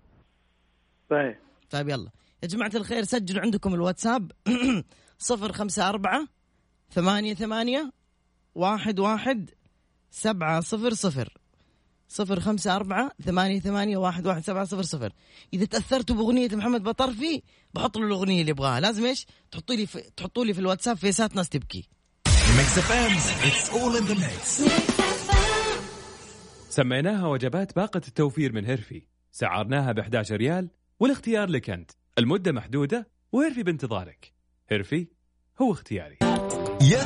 طيب. 1.09 1.35
طيب 1.69 1.89
يلا. 1.89 2.09
يا 2.43 2.47
جماعة 2.47 2.71
الخير 2.75 3.03
سجلوا 3.03 3.41
عندكم 3.41 3.73
الواتساب. 3.73 4.31
صفر 5.17 5.51
خمسة 5.51 5.89
أربعة 5.89 6.27
ثمانية 6.91 7.33
ثمانية 7.33 7.91
واحد 8.55 8.99
واحد 8.99 9.49
سبعة 10.11 10.61
صفر 10.61 10.93
صفر. 10.93 11.33
صفر 12.07 12.39
خمسة 12.39 12.75
أربعة 12.75 13.11
ثمانية 13.25 13.59
ثمانية 13.59 13.97
واحد 13.97 14.27
واحد 14.27 14.43
سبعة 14.43 14.65
صفر 14.65 14.81
صفر. 14.81 15.13
إذا 15.53 15.65
تأثرتوا 15.65 16.15
بأغنية 16.15 16.49
محمد 16.53 16.83
بطرفي 16.83 17.41
بحط 17.73 17.97
له 17.97 18.07
الأغنية 18.07 18.41
اللي 18.41 18.51
يبغاها. 18.51 18.79
لازم 18.79 19.05
إيش؟ 19.05 19.27
تحطوا 19.51 19.75
لي 19.75 19.85
في... 19.85 20.01
تحطوا 20.17 20.45
لي 20.45 20.53
في 20.53 20.59
الواتساب 20.59 20.97
فيسات 20.97 21.35
ناس 21.35 21.49
تبكي. 21.49 21.89
سميناها 26.69 27.27
وجبات 27.27 27.75
باقة 27.75 28.01
التوفير 28.07 28.53
من 28.53 28.65
هيرفي. 28.65 29.07
سعرناها 29.31 29.91
ب 29.91 29.99
11 29.99 30.35
ريال 30.35 30.69
والاختيار 30.99 31.49
لك 31.49 31.69
أنت. 31.69 31.91
المدة 32.17 32.51
محدودة 32.51 33.07
وهيرفي 33.31 33.63
بانتظارك. 33.63 34.33
هيرفي 34.69 35.07
هو 35.61 35.71
اختياري. 35.71 36.17
يا 36.81 37.03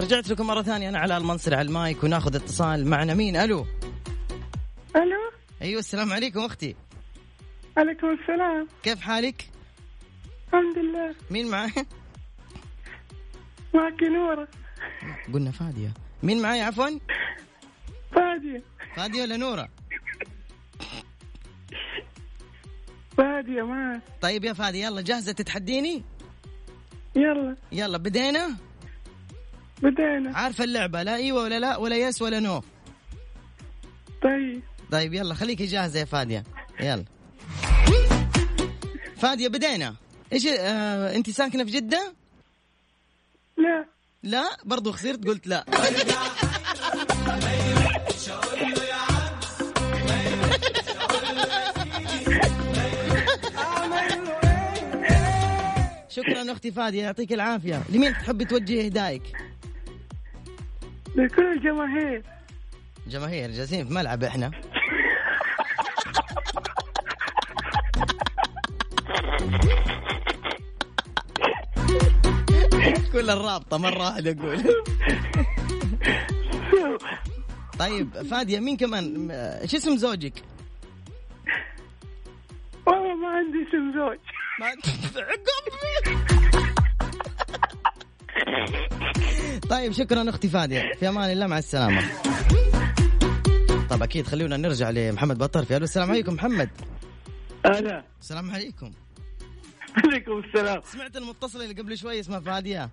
رجعت 0.00 0.28
لكم 0.28 0.46
مرة 0.46 0.62
ثانية 0.62 0.88
أنا 0.88 0.98
على 0.98 1.16
المنصر 1.16 1.54
على 1.54 1.68
المايك 1.68 2.04
وناخذ 2.04 2.36
اتصال 2.36 2.86
معنا. 2.86 3.14
مين؟ 3.14 3.36
ألو. 3.36 3.66
ألو. 4.96 5.30
أيوة 5.62 5.80
السلام 5.80 6.12
عليكم 6.12 6.40
أختي. 6.40 6.76
عليكم 7.76 8.06
السلام. 8.06 8.68
كيف 8.82 9.00
حالك؟ 9.00 9.44
الحمد 10.48 10.78
لله. 10.78 11.14
مين 11.30 11.50
معاي؟ 11.50 11.72
معك 13.74 14.02
نورة. 14.02 14.48
قلنا 15.34 15.50
فادية. 15.50 15.94
مين 16.22 16.42
معاي؟ 16.42 16.60
عفوا. 16.60 16.98
فادية. 18.14 18.62
فادية 18.96 19.22
ولا 19.22 19.36
نورة؟ 19.36 19.68
فادية 23.16 23.62
معك 23.62 24.02
طيب 24.20 24.44
يا 24.44 24.52
فادية 24.52 24.86
يلا 24.86 25.00
جاهزة 25.00 25.32
تتحديني؟ 25.32 26.04
يلا. 27.16 27.56
يلا 27.72 27.98
بدينا؟ 27.98 28.56
بدينا. 29.82 30.38
عارفة 30.38 30.64
اللعبة 30.64 31.02
لا 31.02 31.14
إيوه 31.14 31.42
ولا 31.42 31.58
لا 31.58 31.76
ولا 31.76 31.96
يس 31.96 32.22
ولا 32.22 32.40
نو. 32.40 32.62
طيب. 34.22 34.62
طيب 34.92 35.14
يلا 35.14 35.34
خليكي 35.34 35.66
جاهزة 35.66 36.00
يا 36.00 36.04
فادية. 36.04 36.44
يلا. 36.80 37.04
فادية 39.16 39.48
بدينا. 39.48 39.94
إيش 40.32 40.46
آه 40.46 41.14
انت 41.16 41.30
ساكنة 41.30 41.64
في 41.64 41.70
جدة؟ 41.70 42.14
لا. 43.56 43.84
لا؟ 44.22 44.44
برضو 44.64 44.92
خسرت 44.92 45.26
قلت 45.26 45.46
لا. 45.46 45.64
شكرا 56.08 56.52
أختي 56.52 56.72
فادية 56.72 57.02
يعطيك 57.02 57.32
العافية. 57.32 57.82
لمين 57.88 58.12
تحبي 58.12 58.44
توجهي 58.44 58.86
هدايك؟ 58.86 59.22
لكل 61.16 61.52
الجماهير. 61.52 62.22
جماهير 63.06 63.50
جالسين 63.50 63.86
في 63.86 63.94
ملعب 63.94 64.24
إحنا. 64.24 64.50
كل 73.12 73.30
الرابطة 73.30 73.78
مرة 73.78 73.98
واحدة 73.98 74.30
أقول 74.30 74.74
طيب 77.78 78.22
فادية 78.22 78.60
مين 78.60 78.76
كمان؟ 78.76 79.28
شو 79.66 79.76
اسم 79.76 79.96
زوجك؟ 79.96 80.32
والله 82.86 83.14
ما 83.14 83.28
عندي 83.28 83.58
اسم 83.68 83.92
زوج. 83.94 84.18
عقب 84.62 86.19
طيب 89.70 89.92
شكرا 89.92 90.30
أختي 90.30 90.48
فادية. 90.48 90.92
في 91.00 91.08
أمان 91.08 91.30
الله 91.30 91.46
مع 91.46 91.58
السلامة. 91.58 92.02
طب 93.90 94.02
أكيد 94.02 94.26
خلونا 94.26 94.56
نرجع 94.56 94.90
لمحمد 94.90 95.38
بطرفي 95.38 95.76
ألو. 95.76 95.84
السلام 95.84 96.10
عليكم 96.10 96.34
محمد. 96.34 96.70
أنا 97.66 98.04
السلام 98.20 98.50
عليكم. 98.50 98.92
عليكم 100.04 100.38
السلام. 100.38 100.80
سمعت 100.84 101.16
المتصلة 101.16 101.64
اللي 101.64 101.82
قبل 101.82 101.98
شوي 101.98 102.20
اسمها 102.20 102.40
فادية. 102.40 102.90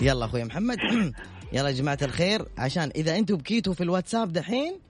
يلا 0.00 0.24
أخوي 0.24 0.44
محمد. 0.44 0.78
يلا 1.52 1.68
يا 1.68 1.74
جماعة 1.74 1.98
الخير 2.02 2.44
عشان 2.58 2.90
إذا 2.96 3.16
أنتم 3.16 3.36
بكيتوا 3.36 3.74
في 3.74 3.80
الواتساب 3.80 4.32
دحين 4.32 4.80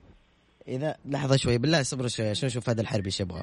إذا 0.69 0.97
لحظة 1.05 1.37
شوي 1.37 1.59
بالله 1.59 1.83
صبروا 1.83 2.09
شوي 2.09 2.29
عشان 2.29 2.47
نشوف 2.47 2.69
هذا 2.69 2.81
الحربي 2.81 3.07
إيش 3.07 3.21
يبغى. 3.21 3.43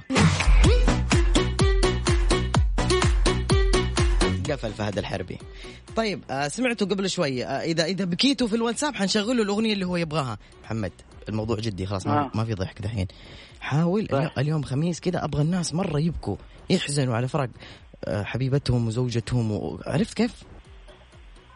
قفل 4.49 4.73
فهد 4.73 4.97
الحربي 4.97 5.37
طيب 5.95 6.23
آه 6.31 6.47
سمعتوا 6.47 6.87
قبل 6.87 7.09
شوي 7.09 7.45
آه 7.45 7.47
اذا 7.47 7.85
إذا 7.85 8.05
بكيتوا 8.05 8.47
في 8.47 8.55
الواتساب 8.55 8.95
حنشغل 8.95 9.37
له 9.37 9.43
الأغنية 9.43 9.73
اللي 9.73 9.85
هو 9.85 9.97
يبغاها. 9.97 10.37
محمد 10.63 10.91
الموضوع 11.29 11.59
جدي 11.59 11.85
خلاص 11.85 12.07
ما, 12.07 12.19
آه. 12.19 12.31
ما 12.35 12.45
في 12.45 12.53
ضحك 12.53 12.81
دحين. 12.81 13.07
حاول 13.59 14.07
طيب. 14.07 14.29
اليوم 14.37 14.63
خميس 14.63 14.99
كذا 14.99 15.23
أبغى 15.23 15.41
الناس 15.41 15.73
مرة 15.73 15.99
يبكوا 15.99 16.35
يحزنوا 16.69 17.15
على 17.15 17.27
فراق 17.27 17.49
آه 18.05 18.23
حبيبتهم 18.23 18.87
وزوجتهم 18.87 19.51
و... 19.51 19.81
عرفت 19.85 20.13
كيف؟ 20.13 20.43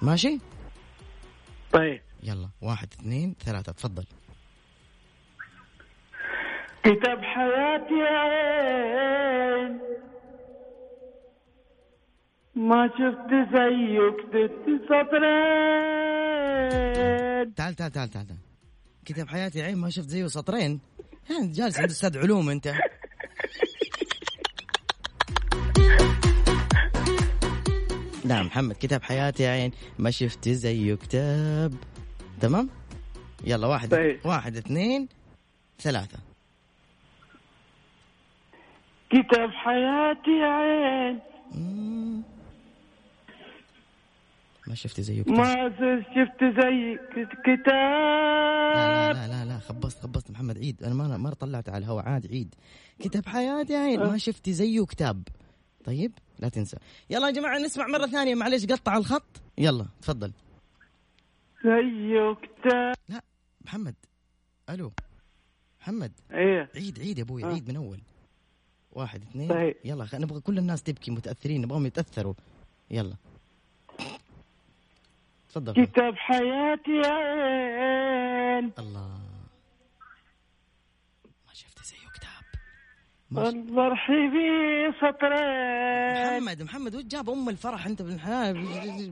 ماشي؟ 0.01 0.39
طيب. 1.71 2.01
يلا 2.23 2.49
واحد 2.61 2.87
اثنين 2.99 3.35
ثلاثة 3.45 3.71
تفضل. 3.71 4.05
كتاب 6.87 7.21
حياتي 7.21 8.01
عين. 8.01 9.79
ما 12.55 12.87
شفت 12.87 13.31
زيه 13.53 14.09
كتبت 14.17 14.81
سطرين. 14.85 15.27
تعال 17.55 17.75
تعال 17.75 17.91
تعال 17.91 18.09
تعال. 18.09 18.27
كتاب 19.05 19.27
حياتي 19.27 19.61
عين 19.61 19.77
ما 19.77 19.89
شفت 19.89 20.09
زيه 20.09 20.27
سطرين. 20.27 20.79
يعني 21.29 21.47
جالس 21.51 21.79
عند 21.79 21.89
أستاذ 21.89 22.17
علوم 22.17 22.49
أنت. 22.49 22.73
لا 28.25 28.43
محمد 28.43 28.75
كتاب 28.79 29.03
حياتي 29.03 29.47
عين 29.47 29.71
ما 29.99 30.11
شفت 30.11 30.49
زيه 30.49 30.95
كتاب. 30.95 31.73
تمام؟ 32.41 32.69
يلا 33.43 33.67
واحد 33.67 33.89
طيب. 33.89 34.19
واحد 34.25 34.55
اثنين 34.55 35.07
ثلاثة. 35.79 36.26
كتاب 39.09 39.49
حياتي 39.51 40.43
عين. 40.43 41.19
ما 44.67 44.75
شفت 44.75 45.01
زيه 45.01 45.21
كتاب. 45.21 45.35
ما 45.37 45.69
شفت 46.15 46.43
زي 46.43 46.97
كت- 47.11 47.17
لا 47.17 47.55
كتاب 47.55 49.15
لا 49.15 49.27
لا 49.27 49.45
لا 49.45 49.59
خبصت 49.59 49.99
خبصت. 50.03 50.31
محمد 50.31 50.57
عيد. 50.57 50.83
أنا 50.83 50.93
ما 50.93 51.17
ما 51.17 51.29
طلعت 51.33 51.69
على 51.69 51.77
الهواء. 51.77 52.05
عاد 52.05 52.27
عيد. 52.27 52.55
كتاب 52.99 53.25
حياتي 53.27 53.75
عين. 53.75 53.99
ما 53.99 54.17
شفتي 54.17 54.53
زيه 54.53 54.85
كتاب. 54.85 55.23
طيب 55.85 56.11
لا 56.39 56.49
تنسى. 56.49 56.77
يلا 57.09 57.27
يا 57.27 57.31
جماعة 57.33 57.57
نسمع 57.57 57.87
مرة 57.87 58.05
ثانية. 58.07 58.35
معلش 58.35 58.65
قطع 58.65 58.97
الخط. 58.97 59.41
يلا 59.57 59.85
تفضل. 60.01 60.31
زيه 61.63 62.33
كتاب. 62.33 62.95
لا 63.09 63.21
محمد. 63.65 63.95
ألو. 64.69 64.91
محمد. 65.81 66.11
إيه. 66.31 66.69
عيد 66.75 66.99
عيد 66.99 67.17
يا 67.17 67.23
أبوي 67.23 67.43
آه. 67.43 67.47
عيد 67.47 67.69
من 67.69 67.75
أول. 67.75 67.99
واحد 68.97 69.21
اثنين. 69.21 69.73
يلا. 69.85 70.07
نبغى 70.13 70.39
كل 70.39 70.57
الناس 70.57 70.83
تبكي 70.83 71.11
متأثرين 71.11 71.61
نبغاهم 71.61 71.85
يتأثروا. 71.85 72.33
يلا. 72.91 73.15
تفضل. 75.49 75.85
كتاب 75.85 76.13
حياتي 76.15 77.01
عين. 77.05 78.71
الله. 78.79 79.19
ما 81.47 81.53
شفت 81.53 81.83
زيه 81.83 82.07
كتاب. 82.15 82.43
الله 83.31 83.87
رحيبي 83.87 84.47
سطرين. 85.01 86.43
محمد 86.43 86.63
محمد 86.63 86.95
وش 86.95 87.03
جاب 87.03 87.29
أم 87.29 87.49
الفرح؟ 87.49 87.85
أنت 87.85 88.01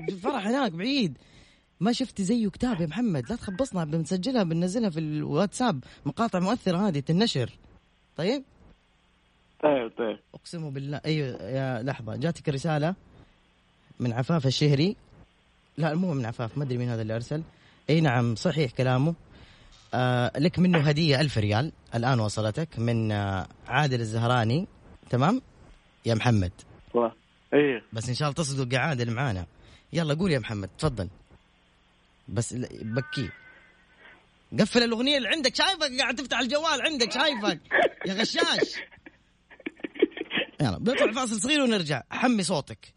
الفرح 0.10 0.48
هناك 0.48 0.72
بعيد. 0.72 1.18
ما 1.80 1.92
شفت 1.92 2.22
زيه 2.22 2.50
كتاب 2.50 2.82
يا 2.82 2.86
محمد. 2.88 3.30
لا 3.30 3.36
تخبصنا 3.36 3.86
بنسجلها 3.86 4.44
بننزلها 4.44 4.90
في 4.90 5.00
الواتساب. 5.00 5.84
مقاطع 6.06 6.40
مؤثرة 6.40 6.88
هذه 6.88 7.00
تنشر 7.00 7.50
طيب؟ 8.16 8.44
طيب 9.66 9.92
طيب. 9.98 10.20
أقسم 10.34 10.70
بالله 10.70 11.02
أيوه 11.06 11.28
يا 11.44 11.84
لحظة. 11.84 12.16
جاتك 12.16 12.50
رسالة 12.50 12.96
من 14.00 14.14
عفاف 14.14 14.46
الشهري. 14.46 14.96
لا 15.78 15.96
مو 15.96 16.14
من 16.14 16.26
عفاف 16.26 16.58
ما 16.58 16.64
أدري 16.64 16.78
مين 16.78 16.90
هذا 16.90 17.02
اللي 17.02 17.16
أرسل. 17.16 17.44
إي 17.90 18.02
نعم 18.02 18.36
صحيح 18.36 18.72
كلامه. 18.72 19.16
آه 19.94 20.32
لك 20.38 20.60
منه 20.60 20.80
هدية 20.80 21.22
ألف 21.22 21.38
ريال. 21.38 21.72
الآن 21.96 22.20
وصلتك 22.20 22.80
من 22.80 23.12
آه 23.12 23.48
عادل 23.68 24.02
الزهراني. 24.02 24.68
تمام؟ 25.10 25.42
يا 26.06 26.14
محمد. 26.14 26.52
إيه 27.54 27.84
بس 27.94 28.10
إن 28.10 28.16
شاء 28.16 28.30
الله 28.30 28.36
تصدق 28.44 28.80
عادل 28.80 29.12
معانا. 29.12 29.46
يلا 29.94 30.14
قول 30.14 30.32
يا 30.32 30.40
محمد 30.40 30.70
تفضل. 30.78 31.08
بس 32.28 32.54
بكيه 32.82 33.34
قفل 34.60 34.84
الأغنية 34.84 35.18
اللي 35.18 35.30
عندك 35.30 35.56
شايفك 35.56 36.00
قاعد 36.00 36.16
تفتح 36.16 36.40
الجوال 36.40 36.82
عندك 36.82 37.12
شايفك. 37.12 37.60
يا 38.06 38.14
غشاش. 38.14 38.76
يلا 40.62 40.78
بنطلع 40.78 41.12
فاصل 41.12 41.42
صغير 41.42 41.62
ونرجع. 41.62 42.04
حمي 42.12 42.44
صوتك. 42.44 42.94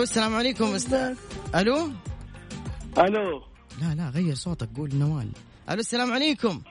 ألو 0.00 0.08
السلام 0.08 0.34
عليكم 0.34 0.64
أستاذ 0.64 1.16
ألو؟ 1.54 1.92
ألو. 2.98 3.42
لا 3.80 3.94
لا 3.94 4.08
غير 4.08 4.34
صوتك 4.34 4.68
قول 4.76 4.94
نوال. 4.94 5.28
ألو 5.70 5.80
السلام 5.80 6.12
عليكم. 6.12 6.62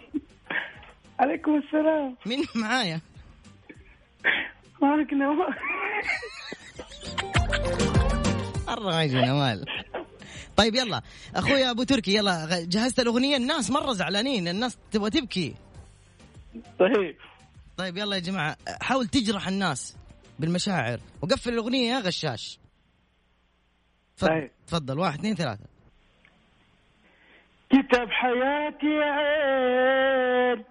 عليكم 1.19 1.55
السلام. 1.55 2.17
مين 2.25 2.45
معايا؟ 2.55 3.01
معك 4.81 5.13
نواف 5.13 5.55
مرة 8.67 9.01
يجي 9.01 9.21
نوال. 9.21 9.65
طيب 10.55 10.75
يلا. 10.75 11.01
أخويا 11.35 11.71
أبو 11.71 11.83
تركي 11.83 12.15
يلا 12.15 12.65
جهزت 12.65 12.99
الأغنية. 12.99 13.37
الناس 13.37 13.71
مرة 13.71 13.93
زعلانين 13.93 14.47
الناس 14.47 14.77
تبغى 14.91 15.09
تبكي. 15.09 15.55
طيب. 16.79 17.15
طيب 17.77 17.97
يلا 17.97 18.15
يا 18.15 18.21
جماعة. 18.21 18.57
حاول 18.81 19.07
تجرح 19.07 19.47
الناس 19.47 19.95
بالمشاعر 20.39 20.99
وقفل 21.21 21.53
الأغنية 21.53 21.91
يا 21.91 21.99
غشاش. 21.99 22.59
تفضل. 24.19 24.29
طيب. 24.41 24.51
تفضل. 24.67 24.99
واحد 24.99 25.19
اثنين 25.19 25.35
ثلاثة. 25.35 25.65
كتاب 27.69 28.09
حياتي 28.09 28.85
يا 28.85 29.11
عين 29.11 30.63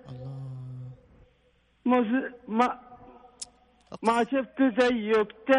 مز... 1.86 2.32
ما 2.48 2.80
ما 4.02 4.24
شفت 4.24 4.62
زيه 4.80 5.12
لا 5.12 5.16
لا 5.16 5.24
كتاب 5.24 5.54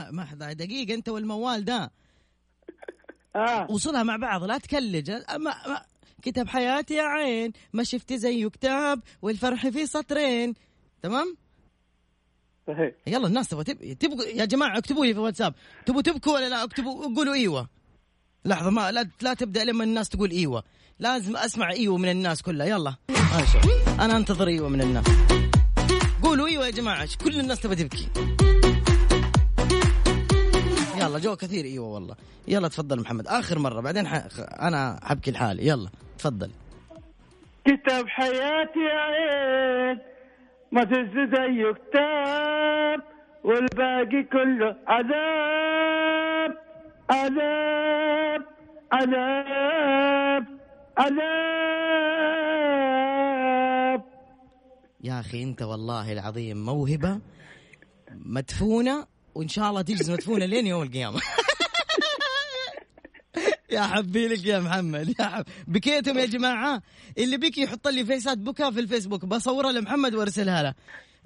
لا 0.00 0.10
ما, 0.12 0.52
دقيقة 0.52 0.94
انت 0.94 1.08
والموال 1.08 1.64
ده. 1.64 1.90
آه. 3.36 3.70
وصلها 3.70 4.02
مع 4.02 4.16
بعض 4.16 4.44
لا 4.44 4.58
تكلج. 4.58 5.10
ما 5.10 5.38
ما 5.38 5.82
كتاب 6.22 6.48
حياتي 6.48 6.94
يا 6.94 7.02
عين. 7.02 7.52
ما 7.72 7.82
شفت 7.84 8.12
زيه 8.12 8.48
كتاب 8.48 9.00
والفرح 9.22 9.68
في 9.68 9.86
سطرين. 9.86 10.54
تمام؟ 11.02 11.36
صحيح. 12.68 12.92
يلا 13.06 13.26
الناس 13.26 13.48
تبغى 13.48 13.64
تب... 13.64 13.92
تبغوا 13.92 14.24
يا 14.24 14.44
جماعة 14.44 14.78
اكتبوا 14.78 15.06
لي 15.06 15.14
في 15.14 15.20
واتساب. 15.20 15.54
تبغوا 15.86 16.02
تبكوا 16.02 16.34
ولا 16.34 16.48
لا؟ 16.48 16.64
اكتبوا 16.64 17.14
قولوا 17.16 17.34
إيوه. 17.34 17.68
لحظة 18.44 18.70
ما 18.70 18.92
لا 18.92 19.08
لا 19.22 19.34
تبدأ 19.34 19.64
لما 19.64 19.84
الناس 19.84 20.08
تقول 20.08 20.30
إيوه. 20.30 20.62
لازم 20.98 21.36
أسمع 21.36 21.70
إيوه 21.70 21.96
من 21.96 22.10
الناس 22.10 22.42
كلها. 22.42 22.66
يلا. 22.66 22.94
ما 23.08 23.44
شاء. 23.52 23.62
أنا 24.04 24.16
أنتظر 24.16 24.48
إيوه 24.48 24.68
من 24.68 24.80
الناس. 24.80 25.06
قولوا 26.22 26.46
إيوه 26.46 26.66
يا 26.66 26.70
جماعة 26.70 27.08
كل 27.24 27.40
الناس 27.40 27.60
تبغى 27.60 27.76
تبكي؟ 27.76 28.08
يلا 30.96 31.18
جو 31.18 31.36
كثير 31.36 31.64
إيوه 31.64 31.86
والله. 31.86 32.14
يلا 32.48 32.68
تفضل 32.68 33.00
محمد. 33.00 33.26
آخر 33.26 33.58
مرة 33.58 33.80
بعدين 33.80 34.08
ح... 34.08 34.24
أنا 34.38 35.00
حبكي 35.02 35.30
لحالي. 35.30 35.66
يلا 35.66 35.88
تفضل. 36.18 36.50
كتاب 37.64 38.08
حياتي 38.08 38.78
يا 38.78 39.00
عين. 39.00 39.98
ما 40.72 40.84
زيه 41.34 41.72
كتاب 41.72 43.00
والباقي 43.44 44.22
كله 44.22 44.76
عذاب 44.86 46.58
عذاب 47.10 48.42
عذاب 48.92 50.44
عذاب. 50.98 51.28
يا 55.04 55.20
أخي 55.20 55.42
أنت 55.42 55.62
والله 55.62 56.12
العظيم 56.12 56.66
موهبة 56.66 57.20
مدفونة 58.10 59.06
وإن 59.34 59.48
شاء 59.48 59.70
الله 59.70 59.82
تجلس 59.82 60.10
مدفونة 60.10 60.44
لين 60.46 60.66
يوم 60.66 60.82
القيامة. 60.82 61.20
يا 63.70 63.80
حبي 63.80 64.28
لك 64.28 64.44
يا 64.44 64.60
محمد 64.60 65.14
يا 65.20 65.24
حب. 65.24 65.44
بكيتم 65.66 66.18
يا 66.18 66.26
جماعة. 66.26 66.82
اللي 67.18 67.36
بيك 67.36 67.58
يحط 67.58 67.88
لي 67.88 68.04
فيسات 68.04 68.38
بكاء 68.38 68.70
في 68.70 68.80
الفيسبوك 68.80 69.24
بصورها 69.24 69.72
لمحمد 69.72 70.14
وارسلها 70.14 70.62
له. 70.62 70.74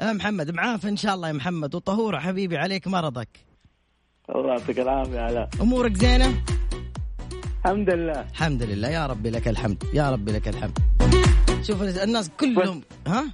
يا 0.01 0.13
محمد 0.13 0.51
معافى 0.51 0.89
إن 0.89 0.97
شاء 0.97 1.15
الله 1.15 1.29
يا 1.29 1.33
محمد 1.33 1.75
وطهور 1.75 2.21
حبيبي 2.21 2.57
عليك 2.57 2.89
مرضك. 2.89 3.29
الله 4.35 4.53
يعطيك 4.53 4.79
العافية 4.79 5.21
علاء. 5.21 5.49
أمورك 5.61 5.97
زينة؟ 5.97 6.43
الحمد 7.59 7.91
لله. 7.91 8.21
الحمد 8.21 8.63
لله. 8.63 8.89
يا 8.89 9.07
ربي 9.07 9.31
لك 9.31 9.49
الحمد 9.49 9.85
يا 9.95 10.11
ربي 10.11 10.33
لك 10.33 10.49
الحمد. 10.49 10.79
شوف 11.63 11.83
الناس 11.83 12.31
كلهم 12.41 12.83
ها؟ 13.07 13.25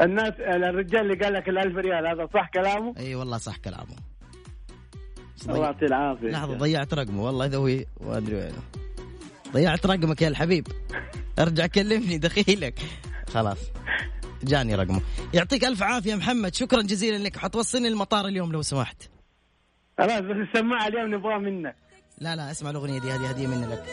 الناس 0.00 0.34
الرجال 0.38 1.00
اللي 1.00 1.24
قال 1.24 1.32
لك 1.32 1.48
الألف 1.48 1.76
ريال 1.76 2.06
هذا 2.06 2.28
صح 2.34 2.50
كلامه؟ 2.54 2.94
إي 2.98 3.14
والله 3.14 3.38
صح 3.38 3.56
كلامه. 3.56 4.11
الله 5.48 5.64
يعطيه 5.64 5.86
العافية. 5.86 6.28
لحظة 6.28 6.54
ضيعت 6.54 6.94
رقمه. 6.94 7.24
والله 7.24 7.46
إذا 7.46 7.56
هو 7.56 7.66
ما 8.00 8.16
أدري 8.16 8.36
وينه. 8.36 8.62
ضيعت 9.52 9.86
رقمك 9.86 10.22
يا 10.22 10.28
الحبيب. 10.28 10.66
ارجع 11.38 11.66
كلمني 11.66 12.18
دخيلك. 12.18 12.78
خلاص. 13.28 13.58
جاني 14.42 14.74
رقمه. 14.74 15.00
يعطيك 15.34 15.64
ألف 15.64 15.82
عافية 15.82 16.14
محمد. 16.14 16.54
شكرا 16.54 16.82
جزيلا 16.82 17.16
لك. 17.16 17.36
حتوصلني 17.36 17.88
المطار 17.88 18.26
اليوم 18.26 18.52
لو 18.52 18.62
سمحت. 18.62 19.02
خلاص 19.98 20.20
بس 20.20 20.36
السماعة 20.48 20.88
اليوم 20.88 21.14
نبغاها 21.14 21.38
منك. 21.38 21.76
لا 22.18 22.36
لا 22.36 22.50
اسمع 22.50 22.70
الأغنية 22.70 23.00
دي 23.00 23.10
هذه 23.10 23.30
هدية 23.30 23.46
مني 23.46 23.66
لك. 23.66 23.84